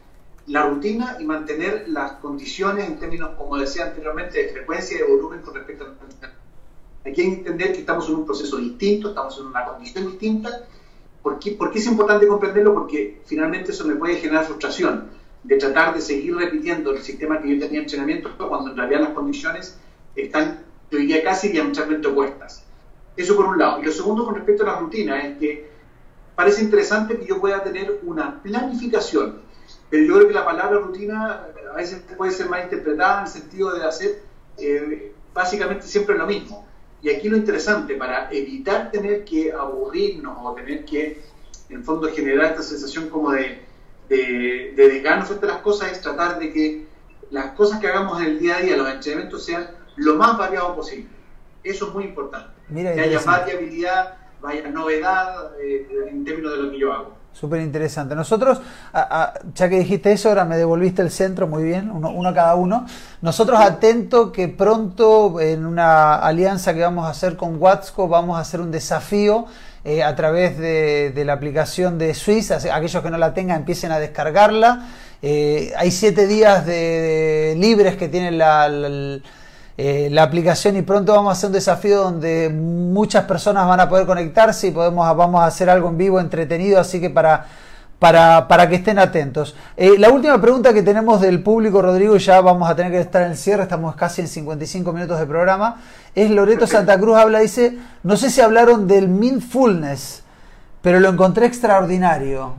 [0.46, 5.08] la rutina y mantener las condiciones en términos, como decía anteriormente, de frecuencia y de
[5.08, 9.46] volumen con respecto a Hay que entender que estamos en un proceso distinto, estamos en
[9.46, 10.64] una condición distinta.
[11.24, 12.72] ¿Por qué, ¿Por qué es importante comprenderlo?
[12.72, 15.08] Porque finalmente eso me puede generar frustración
[15.42, 19.00] de tratar de seguir repitiendo el sistema que yo tenía en entrenamiento cuando en realidad
[19.00, 19.76] las condiciones
[20.14, 22.63] están, yo diría, casi diametralmente opuestas.
[23.16, 23.80] Eso por un lado.
[23.80, 25.70] Y lo segundo con respecto a la rutina es que
[26.34, 29.42] parece interesante que yo pueda tener una planificación,
[29.88, 33.32] pero yo creo que la palabra rutina a veces puede ser mal interpretada en el
[33.32, 34.22] sentido de hacer
[34.58, 36.66] eh, básicamente siempre lo mismo.
[37.02, 41.22] Y aquí lo interesante, para evitar tener que aburrirnos o tener que,
[41.68, 43.64] en fondo, generar esta sensación como de
[44.08, 46.86] de, de desgano a las cosas es tratar de que
[47.30, 50.76] las cosas que hagamos en el día a día, los entrenamientos, sean lo más variados
[50.76, 51.08] posible.
[51.62, 52.53] Eso es muy importante.
[52.72, 57.24] Que haya variabilidad, vaya novedad eh, en términos de lo que yo hago.
[57.32, 58.14] Súper interesante.
[58.14, 58.60] Nosotros,
[58.92, 62.86] ya que dijiste eso, ahora me devolviste el centro, muy bien, uno, uno cada uno.
[63.22, 68.40] Nosotros atento que pronto en una alianza que vamos a hacer con Watsco vamos a
[68.40, 69.46] hacer un desafío
[69.86, 72.50] eh, a través de, la aplicación de Swiss.
[72.52, 74.86] Aquellos que no la tengan empiecen a descargarla.
[75.20, 78.30] Eh, hay siete días de, libres que tiene
[79.76, 83.88] eh, la, aplicación y pronto vamos a hacer un desafío donde muchas personas van a
[83.88, 86.80] poder conectarse y podemos, vamos a hacer algo en vivo entretenido.
[86.80, 87.46] Así que para
[87.98, 89.56] para, que estén atentos.
[89.76, 93.22] Eh, la última pregunta que tenemos del público, Rodrigo, ya vamos a tener que estar
[93.22, 95.80] en el cierre, estamos casi en 55 minutos de programa,
[96.14, 100.22] es Loreto Santa Cruz, habla, dice, no sé si hablaron del mindfulness,
[100.82, 102.54] pero lo encontré extraordinario.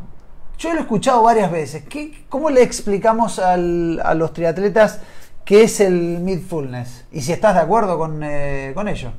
[0.57, 1.83] Yo lo he escuchado varias veces.
[1.87, 4.99] ¿Qué, ¿Cómo le explicamos a los triatletas
[5.45, 7.05] qué es el mindfulness?
[7.11, 9.11] Y si estás de acuerdo con, eh, con ello.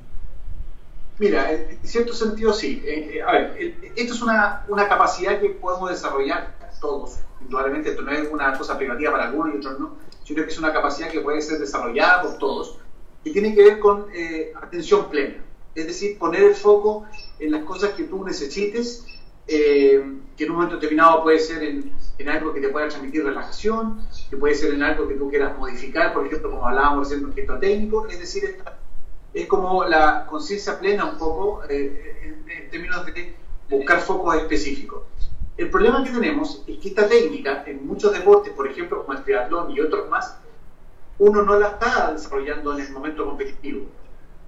[1.19, 2.83] Mira, en cierto sentido sí.
[2.85, 7.21] Eh, eh, a ver, esto es una, una, capacidad que podemos desarrollar todos.
[7.41, 9.95] Indudablemente esto no es una cosa privativa para algunos y otros no.
[10.25, 12.79] Yo creo que es una capacidad que puede ser desarrollada por todos
[13.25, 15.37] y tiene que ver con eh, atención plena.
[15.75, 17.05] Es decir, poner el foco
[17.39, 19.05] en las cosas que tú necesites,
[19.47, 24.07] que en un momento determinado puede ser en, en, algo que te pueda transmitir relajación,
[24.29, 27.61] que puede ser en algo que tú quieras modificar, por ejemplo, como hablábamos recién un
[27.61, 28.77] técnico, es decir, esta,
[29.37, 33.35] es como la conciencia plena un poco eh, en, términos de
[33.69, 35.03] buscar focos específicos.
[35.57, 39.25] El problema que tenemos es que esta técnica en muchos deportes, por ejemplo como el
[39.25, 40.39] triatlón y otros más,
[41.19, 43.87] uno no la está desarrollando en el momento competitivo.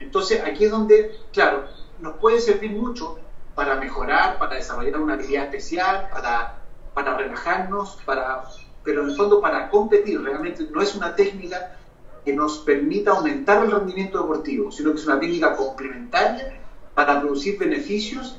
[0.01, 1.65] Entonces aquí es donde, claro,
[2.01, 3.19] nos puede servir mucho
[3.59, 6.61] para mejorar, para desarrollar una habilidad especial, para,
[6.95, 8.45] para relajarnos, para,
[8.85, 10.23] pero en el fondo para competir.
[10.23, 11.77] Realmente no es una técnica
[12.25, 16.61] que nos permita aumentar el rendimiento deportivo, sino que es una técnica complementaria
[16.95, 18.39] para producir beneficios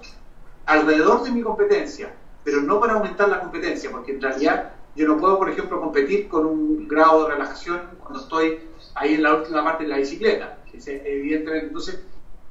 [0.66, 2.14] alrededor de mi competencia,
[2.46, 6.30] pero no para aumentar la competencia, porque en realidad yo no puedo, por ejemplo, competir
[6.30, 8.62] con un grado de relajación cuando estoy
[8.96, 11.68] ahí en la última parte de la bicicleta, evidentemente.
[11.68, 12.00] Entonces,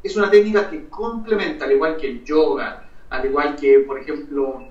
[0.03, 4.63] es una técnica que complementa, al igual que el yoga, al igual que, por ejemplo,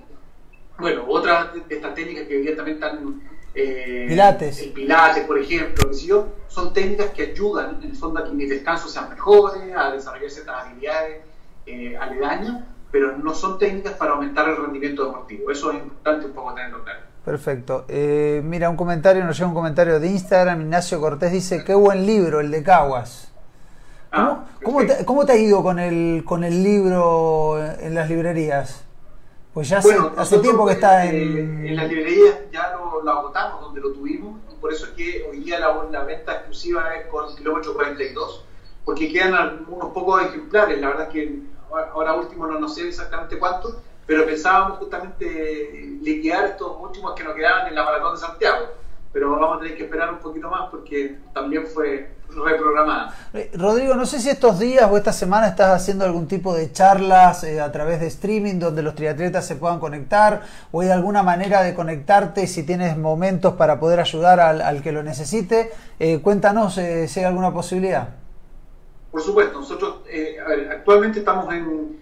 [0.78, 3.20] bueno, otras de estas técnicas que evidentemente están
[3.54, 4.62] eh, pilates.
[4.62, 8.48] El pilates, por ejemplo, yo, son técnicas que ayudan en el fondo a que mis
[8.48, 11.22] descansos sean mejores, a desarrollar ciertas habilidades
[11.66, 15.50] eh, aledañas, pero no son técnicas para aumentar el rendimiento deportivo.
[15.50, 17.00] Eso es importante un poco tenerlo claro.
[17.24, 17.84] Perfecto.
[17.88, 20.62] Eh, mira, un comentario, nos llega un comentario de Instagram.
[20.62, 23.30] Ignacio Cortés dice: Qué buen libro, el de Caguas.
[24.10, 28.84] ¿Cómo, ah, ¿cómo, te, ha ido con el, con el libro en las librerías?
[29.52, 31.16] Pues ya hace, tiempo que está en...
[31.16, 35.26] Eh, en las librerías ya lo, agotamos donde lo tuvimos, y por eso es que
[35.30, 38.44] hoy día la, la venta exclusiva es con kilómetro 42,
[38.84, 43.38] porque quedan unos pocos ejemplares, la verdad es que ahora último no, no sé exactamente
[43.38, 48.68] cuántos, pero pensábamos justamente liquidar estos últimos que nos quedaban en la maratón de Santiago
[49.12, 53.14] pero vamos a tener que esperar un poquito más porque también fue reprogramada.
[53.32, 56.72] Eh, Rodrigo, no sé si estos días o esta semana estás haciendo algún tipo de
[56.72, 61.22] charlas eh, a través de streaming donde los triatletas se puedan conectar o hay alguna
[61.22, 65.70] manera de conectarte si tienes momentos para poder ayudar al, que lo necesite.
[65.98, 68.08] Eh, cuéntanos si hay alguna posibilidad.
[69.10, 70.00] Por supuesto, nosotros
[70.70, 71.98] actualmente estamos en,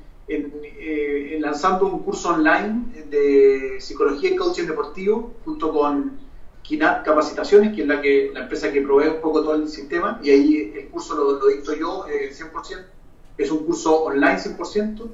[1.40, 6.25] lanzando un curso online de psicología y coaching deportivo junto con
[6.66, 10.18] Kinat Capacitaciones, que es la, que, la empresa que provee un poco todo el sistema,
[10.22, 12.84] y ahí el curso lo, lo dicto yo eh, 100%,
[13.38, 15.08] es un curso online 100%,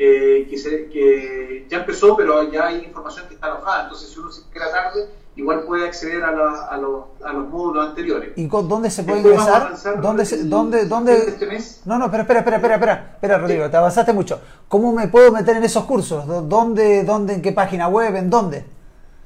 [0.00, 4.18] eh, que, se, que, ya empezó, pero ya hay información que está alojada, entonces si
[4.18, 8.32] uno se queda tarde, igual puede acceder a, la, a, los, a, los, módulos anteriores.
[8.34, 9.76] ¿Y con, dónde se puede ingresar?
[10.02, 11.16] ¿Dónde, se, dónde, dónde?
[11.16, 11.82] Este mes.
[11.84, 13.70] No, no, espera, espera, espera, espera, espera, espera Rodrigo, sí.
[13.70, 14.40] te avanzaste mucho.
[14.66, 16.26] ¿Cómo me puedo meter en esos cursos?
[16.26, 18.64] ¿Dónde, dónde, en qué página web, en dónde?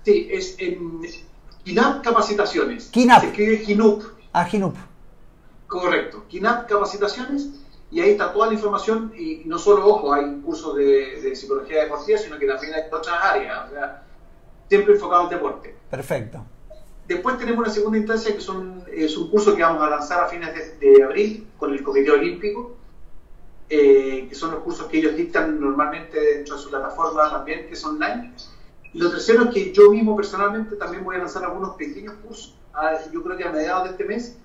[0.05, 1.03] Sí, es en
[1.65, 2.89] KINAP Capacitaciones.
[2.91, 3.21] KINAP.
[3.21, 4.03] Se escribe GINUP.
[4.33, 4.77] Ah, GINUP.
[5.67, 6.25] Correcto.
[6.29, 7.51] KINAP Capacitaciones
[7.91, 11.83] y ahí está toda la información y no solo, ojo, hay cursos de, de psicología
[11.83, 14.03] deportiva, sino que también hay otras áreas, o sea,
[14.69, 15.77] siempre enfocado al deporte.
[15.91, 16.45] Perfecto.
[17.07, 20.29] Después tenemos una segunda instancia que son, es un curso que vamos a lanzar a
[20.29, 22.77] fines de, de abril con el Comité Olímpico,
[23.69, 27.75] eh, que son los cursos que ellos dictan normalmente dentro de su plataforma también, que
[27.75, 28.33] es online.
[28.95, 32.55] Y lo tercero es que yo mismo personalmente también voy a lanzar algunos pequeños cursos,
[33.12, 34.36] yo creo que a mediados de este mes,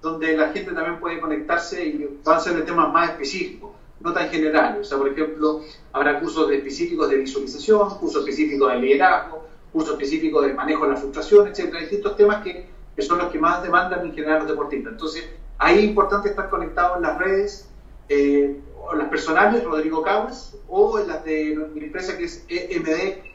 [0.00, 4.12] donde la gente también puede conectarse y van a ser de temas más específicos, no
[4.12, 4.80] tan generales.
[4.80, 10.46] O sea, por ejemplo, habrá cursos específicos de visualización, cursos específicos de liderazgo, cursos específicos
[10.46, 14.06] de manejo de la frustración, etcétera, distintos temas que, que, son los que más demandan
[14.06, 14.92] en general los deportistas.
[14.92, 15.28] Entonces,
[15.58, 17.68] ahí es importante estar conectado en las redes,
[18.08, 23.25] eh, o las personales, Rodrigo Cabas, o en las de mi empresa que es EMD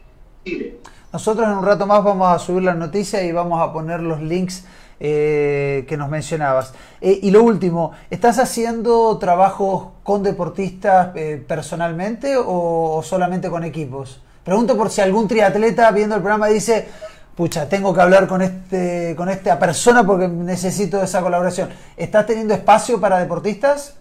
[1.13, 4.21] Nosotros en un rato más vamos a subir las noticias y vamos a poner los
[4.21, 4.65] links
[4.99, 6.73] eh, que nos mencionabas.
[7.01, 13.63] Eh, y lo último, ¿estás haciendo trabajos con deportistas eh, personalmente o, o, solamente con
[13.63, 14.21] equipos?
[14.43, 16.87] Pregunto por si algún triatleta viendo el programa dice,
[17.35, 21.69] pucha, tengo que hablar con, este, con esta persona porque necesito esa colaboración.
[21.97, 23.97] ¿Estás teniendo espacio para deportistas?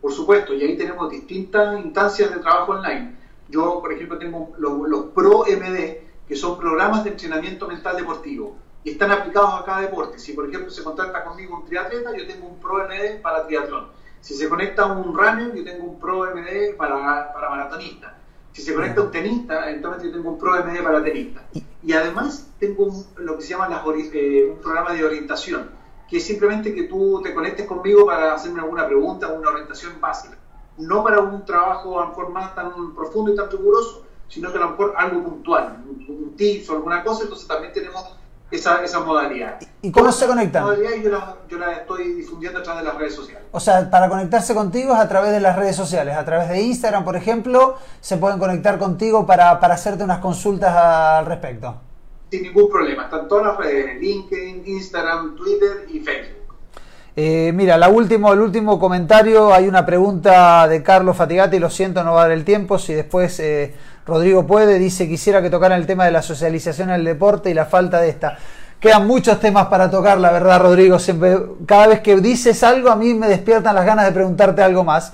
[0.00, 3.23] Por supuesto, y ahí tenemos distintas instancias de trabajo online.
[3.54, 8.90] Yo, por ejemplo, tengo los, Pro MD, que son programas de entrenamiento mental deportivo y
[8.90, 10.18] están aplicados a cada deporte.
[10.18, 13.86] Si, por ejemplo, se contacta conmigo un triatleta, yo tengo un Pro MD para triatlón.
[14.20, 18.18] Si se conecta un runner, yo tengo un Pro MD para, para maratonista.
[18.50, 21.44] Si se conecta un tenista, entonces yo tengo un Pro MD para tenista.
[21.80, 25.70] Y además tengo lo que se llama eh, un programa de orientación,
[26.10, 30.38] que es simplemente que tú te conectes conmigo para hacerme alguna pregunta, una orientación básica.
[30.76, 34.58] No para un trabajo a lo mejor más tan profundo y tan riguroso, sino que
[34.58, 38.04] a lo mejor algo puntual, un, tips o alguna cosa, entonces también tenemos
[38.50, 39.60] esa, esa modalidad.
[39.82, 40.64] ¿Y cómo se conectan?
[40.64, 43.44] modalidad yo la, yo la estoy difundiendo a través de las redes sociales.
[43.52, 46.60] O sea, para conectarse contigo es a través de las redes sociales, a través de
[46.62, 51.76] Instagram, por ejemplo, se pueden conectar contigo para, para hacerte unas consultas al respecto.
[52.30, 56.43] Sin ningún problema, están todas las redes, LinkedIn, Instagram, Twitter y Facebook.
[57.16, 62.02] Eh, mira, la último, el último comentario, hay una pregunta de Carlos Fatigati, lo siento,
[62.02, 63.72] no va a dar el tiempo, si después eh,
[64.04, 67.54] Rodrigo puede, dice, quisiera que tocaran el tema de la socialización en el deporte y
[67.54, 68.36] la falta de esta.
[68.80, 70.98] Quedan muchos temas para tocar, la verdad, Rodrigo,
[71.66, 75.12] cada vez que dices algo a mí me despiertan las ganas de preguntarte algo más.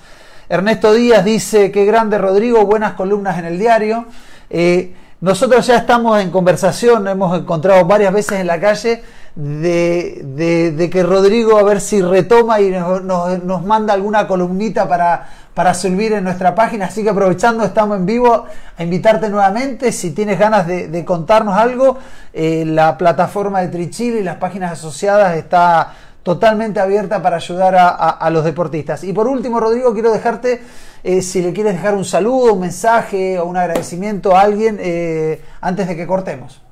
[0.48, 4.06] Ernesto Díaz dice, qué grande Rodrigo, buenas columnas en el diario.
[4.48, 9.02] Eh, nosotros ya estamos en conversación, hemos encontrado varias veces en la calle
[9.34, 14.88] de, de, que Rodrigo a ver si retoma y nos, nos, nos, manda alguna columnita
[14.88, 16.86] para, para subir en nuestra página.
[16.86, 19.92] Así que aprovechando, estamos en vivo, a invitarte nuevamente.
[19.92, 21.98] Si tienes ganas de, contarnos algo,
[22.32, 27.88] eh, la plataforma de Trichil y las páginas asociadas está totalmente abierta para ayudar a,
[27.88, 29.04] a, los deportistas.
[29.04, 30.60] Y por último, Rodrigo, quiero dejarte,
[31.02, 35.40] eh, si le quieres dejar un saludo, un mensaje o un agradecimiento a alguien eh,
[35.60, 36.62] antes de que cortemos.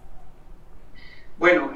[1.38, 1.70] Bueno,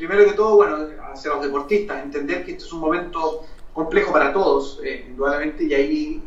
[0.00, 0.78] primero que todo, bueno,
[1.12, 3.44] hacia los deportistas, entender que este es un momento
[3.74, 6.24] complejo para todos, eh, indudablemente, y ahí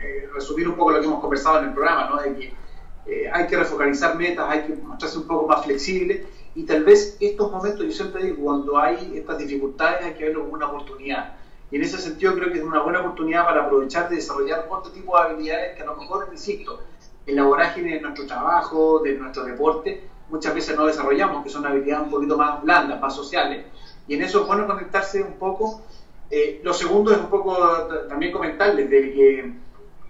[0.00, 2.20] eh, resumir un poco lo que hemos conversado en el programa, ¿no?
[2.20, 2.54] De que
[3.06, 7.16] eh, hay que refocalizar metas, hay que mostrarse un poco más flexible, y tal vez
[7.20, 11.34] estos momentos, yo siempre digo, cuando hay estas dificultades hay que verlo como una oportunidad.
[11.70, 14.90] Y en ese sentido creo que es una buena oportunidad para aprovechar de desarrollar otro
[14.92, 16.80] tipo de habilidades que a lo mejor, insisto,
[17.26, 20.02] en la vorágine de nuestro trabajo, de nuestro deporte,
[20.34, 23.66] muchas veces no desarrollamos, que son habilidades un poquito más blandas, más sociales.
[24.08, 25.82] Y en eso es bueno conectarse un poco.
[26.28, 27.56] Eh, lo segundo es un poco
[28.08, 29.52] también comentarles de que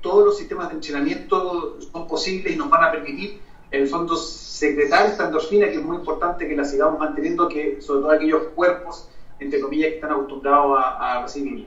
[0.01, 4.16] todos los sistemas de entrenamiento son posibles y nos van a permitir, en el fondo,
[4.16, 8.43] secretar esta endorfina, que es muy importante que la sigamos manteniendo, que sobre todo aquellos
[8.55, 9.09] cuerpos,
[9.39, 11.66] entre comillas, que están acostumbrados a, a recibirla.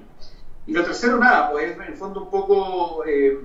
[0.65, 3.03] Y lo tercero, nada, pues en el fondo un poco...
[3.05, 3.39] Eh,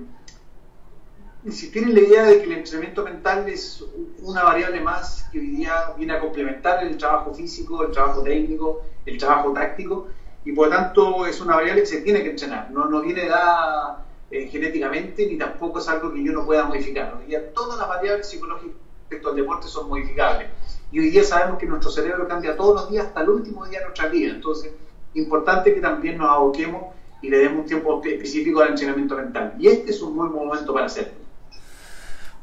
[1.45, 3.83] insistir en la idea de que el entrenamiento mental es
[4.21, 8.81] una variable más que hoy día viene a complementar el trabajo físico, el trabajo técnico,
[9.05, 10.07] el trabajo táctico,
[10.45, 13.27] y por lo tanto es una variable que se tiene que entrenar, no, no viene
[13.27, 17.15] dada eh, genéticamente ni tampoco es algo que yo no pueda modificar.
[17.19, 20.49] Hoy día todas las variables psicológicas respecto al deporte son modificables.
[20.91, 23.79] Y hoy día sabemos que nuestro cerebro cambia todos los días hasta el último día
[23.79, 24.31] de nuestra vida.
[24.31, 24.71] Entonces,
[25.13, 29.55] importante que también nos aboquemos y le demos un tiempo específico al entrenamiento mental.
[29.59, 31.22] Y este es un buen momento para hacerlo.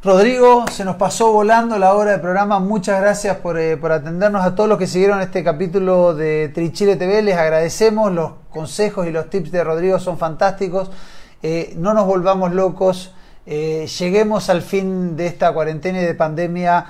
[0.03, 2.59] Rodrigo, se nos pasó volando la hora del programa.
[2.59, 7.21] Muchas gracias por, eh, atendernos a todos los que siguieron este capítulo de Trichile TV.
[7.21, 8.11] Les agradecemos.
[8.11, 10.91] Los consejos y los tips de Rodrigo son fantásticos.
[11.43, 13.13] Eh, no nos volvamos locos.
[13.45, 16.87] Eh, lleguemos al fin de esta cuarentena y de pandemia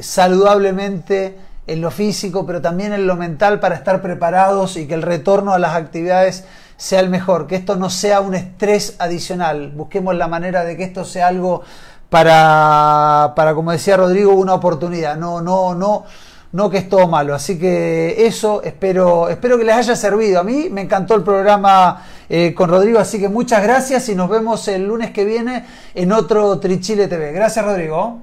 [0.00, 1.38] saludablemente
[1.68, 5.52] en lo físico, pero también en lo mental para estar preparados y que el retorno
[5.52, 6.44] a las actividades
[6.76, 9.70] sea el mejor, que esto no sea un estrés adicional.
[9.70, 11.62] Busquemos la manera de que esto sea algo
[12.10, 16.04] para, para, como decía Rodrigo, una oportunidad, no, no, no,
[16.52, 17.34] no que es todo malo.
[17.34, 20.40] Así que eso espero, espero que les haya servido.
[20.40, 24.28] A mí me encantó el programa eh, con Rodrigo, así que muchas gracias y nos
[24.30, 27.32] vemos el lunes que viene en otro Trichile TV.
[27.32, 28.22] Gracias Rodrigo.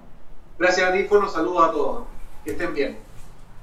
[0.58, 2.04] Gracias a ti, saludos a todos.
[2.44, 3.05] Que estén bien.